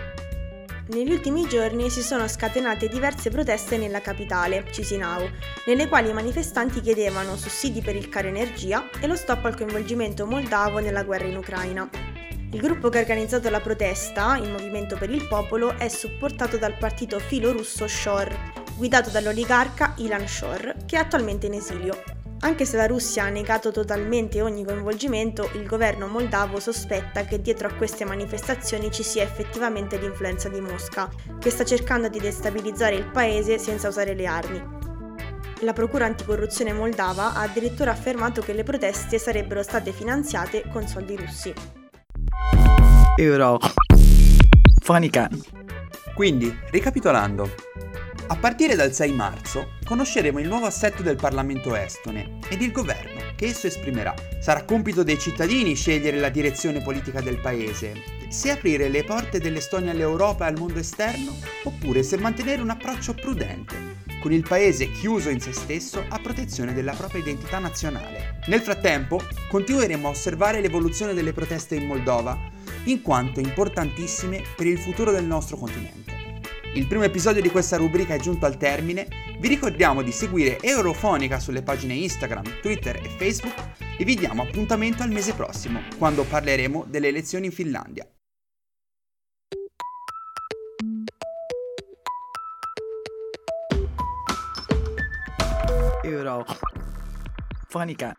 Negli 0.93 1.13
ultimi 1.13 1.47
giorni 1.47 1.89
si 1.89 2.01
sono 2.01 2.27
scatenate 2.27 2.89
diverse 2.89 3.29
proteste 3.29 3.77
nella 3.77 4.01
capitale, 4.01 4.65
Cisinau, 4.71 5.25
nelle 5.65 5.87
quali 5.87 6.09
i 6.09 6.13
manifestanti 6.13 6.81
chiedevano 6.81 7.37
sussidi 7.37 7.81
per 7.81 7.95
il 7.95 8.09
caro 8.09 8.27
energia 8.27 8.89
e 8.99 9.07
lo 9.07 9.15
stop 9.15 9.45
al 9.45 9.55
coinvolgimento 9.55 10.25
moldavo 10.25 10.79
nella 10.79 11.03
guerra 11.03 11.27
in 11.27 11.37
Ucraina. 11.37 11.89
Il 12.51 12.59
gruppo 12.59 12.89
che 12.89 12.97
ha 12.97 13.01
organizzato 13.01 13.49
la 13.49 13.61
protesta, 13.61 14.35
il 14.35 14.51
Movimento 14.51 14.97
per 14.97 15.09
il 15.09 15.25
Popolo, 15.29 15.77
è 15.77 15.87
supportato 15.87 16.57
dal 16.57 16.77
partito 16.77 17.19
filo-russo 17.19 17.87
Shor, 17.87 18.29
guidato 18.75 19.09
dall'oligarca 19.11 19.93
Ilan 19.99 20.27
Shor, 20.27 20.75
che 20.85 20.97
è 20.97 20.99
attualmente 20.99 21.45
in 21.45 21.53
esilio. 21.53 22.20
Anche 22.43 22.65
se 22.65 22.75
la 22.75 22.87
Russia 22.87 23.25
ha 23.25 23.29
negato 23.29 23.71
totalmente 23.71 24.41
ogni 24.41 24.65
coinvolgimento, 24.65 25.51
il 25.53 25.67
governo 25.67 26.07
moldavo 26.07 26.59
sospetta 26.59 27.23
che 27.23 27.39
dietro 27.39 27.67
a 27.67 27.73
queste 27.73 28.03
manifestazioni 28.03 28.89
ci 28.91 29.03
sia 29.03 29.21
effettivamente 29.21 29.99
l'influenza 29.99 30.49
di 30.49 30.59
Mosca, 30.59 31.07
che 31.37 31.51
sta 31.51 31.63
cercando 31.63 32.09
di 32.09 32.19
destabilizzare 32.19 32.95
il 32.95 33.05
paese 33.05 33.59
senza 33.59 33.89
usare 33.89 34.15
le 34.15 34.25
armi. 34.25 34.79
La 35.59 35.73
Procura 35.73 36.05
anticorruzione 36.05 36.73
moldava 36.73 37.33
ha 37.35 37.41
addirittura 37.41 37.91
affermato 37.91 38.41
che 38.41 38.53
le 38.53 38.63
proteste 38.63 39.19
sarebbero 39.19 39.61
state 39.61 39.91
finanziate 39.91 40.63
con 40.67 40.87
soldi 40.87 41.15
russi. 41.15 41.53
Euro. 43.17 43.59
Fonica. 44.81 45.29
Quindi, 46.15 46.51
ricapitolando, 46.71 47.70
a 48.31 48.37
partire 48.37 48.75
dal 48.75 48.93
6 48.93 49.11
marzo 49.11 49.73
conosceremo 49.83 50.39
il 50.39 50.47
nuovo 50.47 50.65
assetto 50.65 51.03
del 51.03 51.17
Parlamento 51.17 51.75
estone 51.75 52.39
ed 52.47 52.61
il 52.61 52.71
governo 52.71 53.19
che 53.35 53.47
esso 53.47 53.67
esprimerà. 53.67 54.13
Sarà 54.39 54.63
compito 54.63 55.03
dei 55.03 55.19
cittadini 55.19 55.75
scegliere 55.75 56.17
la 56.17 56.29
direzione 56.29 56.81
politica 56.81 57.19
del 57.19 57.41
paese, 57.41 57.91
se 58.29 58.51
aprire 58.51 58.87
le 58.87 59.03
porte 59.03 59.41
dell'Estonia 59.41 59.91
all'Europa 59.91 60.45
e 60.45 60.47
al 60.47 60.57
mondo 60.57 60.79
esterno 60.79 61.35
oppure 61.65 62.03
se 62.03 62.15
mantenere 62.15 62.61
un 62.61 62.69
approccio 62.69 63.13
prudente, 63.13 63.75
con 64.21 64.31
il 64.31 64.47
paese 64.47 64.89
chiuso 64.93 65.27
in 65.27 65.41
se 65.41 65.51
stesso 65.51 66.01
a 66.07 66.17
protezione 66.19 66.73
della 66.73 66.93
propria 66.93 67.19
identità 67.19 67.59
nazionale. 67.59 68.39
Nel 68.47 68.61
frattempo 68.61 69.21
continueremo 69.49 70.07
a 70.07 70.11
osservare 70.11 70.61
l'evoluzione 70.61 71.13
delle 71.13 71.33
proteste 71.33 71.75
in 71.75 71.85
Moldova, 71.85 72.39
in 72.85 73.01
quanto 73.01 73.41
importantissime 73.41 74.41
per 74.55 74.67
il 74.67 74.79
futuro 74.79 75.11
del 75.11 75.25
nostro 75.25 75.57
continente. 75.57 76.10
Il 76.73 76.87
primo 76.87 77.03
episodio 77.03 77.41
di 77.41 77.49
questa 77.49 77.75
rubrica 77.75 78.13
è 78.13 78.19
giunto 78.19 78.45
al 78.45 78.55
termine, 78.55 79.05
vi 79.39 79.49
ricordiamo 79.49 80.01
di 80.01 80.13
seguire 80.13 80.57
Eurofonica 80.61 81.37
sulle 81.37 81.63
pagine 81.63 81.95
Instagram, 81.95 82.61
Twitter 82.61 82.95
e 82.95 83.09
Facebook 83.09 83.73
e 83.97 84.05
vi 84.05 84.15
diamo 84.15 84.43
appuntamento 84.43 85.03
al 85.03 85.11
mese 85.11 85.33
prossimo, 85.33 85.81
quando 85.97 86.23
parleremo 86.23 86.85
delle 86.87 87.09
elezioni 87.09 87.47
in 87.47 87.51
Finlandia. 87.51 88.07
Euro. 96.03 96.45
Fonica. 97.67 98.15